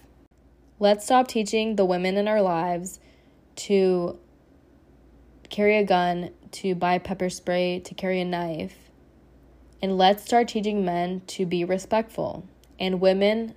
let's 0.79 1.05
stop 1.05 1.29
teaching 1.29 1.77
the 1.77 1.85
women 1.85 2.17
in 2.17 2.29
our 2.29 2.43
lives 2.43 3.01
to 3.57 4.19
carry 5.51 5.77
a 5.77 5.85
gun 5.85 6.31
to 6.51 6.75
buy 6.75 6.99
pepper 6.99 7.29
spray, 7.29 7.81
to 7.81 7.95
carry 7.95 8.21
a 8.21 8.25
knife. 8.25 8.77
And 9.83 9.99
let's 9.99 10.25
start 10.25 10.49
teaching 10.49 10.85
men 10.85 11.23
to 11.29 11.47
be 11.47 11.65
respectful. 11.65 12.47
And 12.79 13.01
women, 13.01 13.55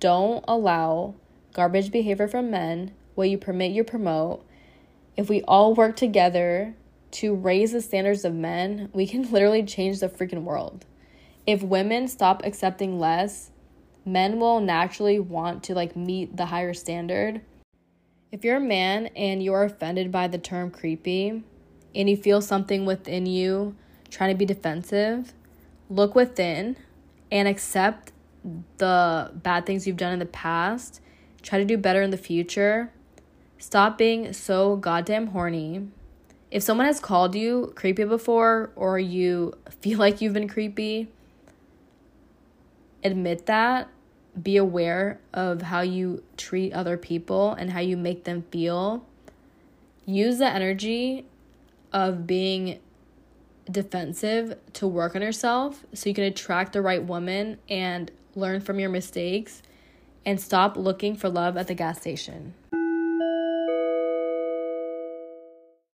don't 0.00 0.44
allow 0.46 1.14
garbage 1.52 1.90
behavior 1.90 2.28
from 2.28 2.50
men. 2.50 2.92
What 3.14 3.30
you 3.30 3.38
permit, 3.38 3.72
you 3.72 3.84
promote. 3.84 4.44
If 5.16 5.28
we 5.28 5.42
all 5.42 5.74
work 5.74 5.96
together 5.96 6.74
to 7.12 7.34
raise 7.34 7.72
the 7.72 7.80
standards 7.80 8.24
of 8.24 8.34
men, 8.34 8.90
we 8.92 9.06
can 9.06 9.30
literally 9.30 9.62
change 9.62 10.00
the 10.00 10.08
freaking 10.08 10.42
world. 10.42 10.84
If 11.46 11.62
women 11.62 12.08
stop 12.08 12.42
accepting 12.44 12.98
less, 12.98 13.50
men 14.04 14.40
will 14.40 14.60
naturally 14.60 15.18
want 15.18 15.62
to 15.64 15.74
like 15.74 15.94
meet 15.94 16.36
the 16.36 16.46
higher 16.46 16.74
standard. 16.74 17.42
If 18.32 18.44
you're 18.44 18.56
a 18.56 18.60
man 18.60 19.06
and 19.08 19.42
you're 19.42 19.64
offended 19.64 20.10
by 20.10 20.26
the 20.28 20.38
term 20.38 20.70
creepy, 20.70 21.44
and 21.94 22.10
you 22.10 22.16
feel 22.16 22.40
something 22.40 22.84
within 22.84 23.26
you 23.26 23.76
trying 24.10 24.30
to 24.30 24.36
be 24.36 24.44
defensive, 24.44 25.32
look 25.88 26.14
within 26.14 26.76
and 27.30 27.48
accept 27.48 28.12
the 28.78 29.30
bad 29.34 29.66
things 29.66 29.86
you've 29.86 29.96
done 29.96 30.12
in 30.12 30.18
the 30.18 30.26
past. 30.26 31.00
Try 31.42 31.58
to 31.58 31.64
do 31.64 31.76
better 31.76 32.02
in 32.02 32.10
the 32.10 32.16
future. 32.16 32.92
Stop 33.58 33.98
being 33.98 34.32
so 34.32 34.76
goddamn 34.76 35.28
horny. 35.28 35.88
If 36.50 36.62
someone 36.62 36.86
has 36.86 37.00
called 37.00 37.34
you 37.34 37.72
creepy 37.74 38.04
before 38.04 38.70
or 38.76 38.98
you 38.98 39.54
feel 39.80 39.98
like 39.98 40.20
you've 40.20 40.34
been 40.34 40.48
creepy, 40.48 41.08
admit 43.02 43.46
that. 43.46 43.88
Be 44.40 44.56
aware 44.56 45.20
of 45.32 45.62
how 45.62 45.82
you 45.82 46.24
treat 46.36 46.72
other 46.72 46.96
people 46.96 47.52
and 47.52 47.70
how 47.70 47.80
you 47.80 47.96
make 47.96 48.24
them 48.24 48.44
feel. 48.50 49.06
Use 50.06 50.38
the 50.38 50.48
energy 50.48 51.26
of 51.92 52.26
being 52.26 52.80
defensive 53.70 54.58
to 54.74 54.86
work 54.86 55.14
on 55.14 55.22
yourself 55.22 55.86
so 55.94 56.08
you 56.08 56.14
can 56.14 56.24
attract 56.24 56.72
the 56.72 56.82
right 56.82 57.02
woman 57.02 57.58
and 57.68 58.10
learn 58.36 58.60
from 58.60 58.78
your 58.78 58.90
mistakes 58.90 59.62
and 60.26 60.40
stop 60.40 60.76
looking 60.76 61.16
for 61.16 61.28
love 61.28 61.56
at 61.56 61.66
the 61.66 61.74
gas 61.74 62.00
station. 62.00 62.54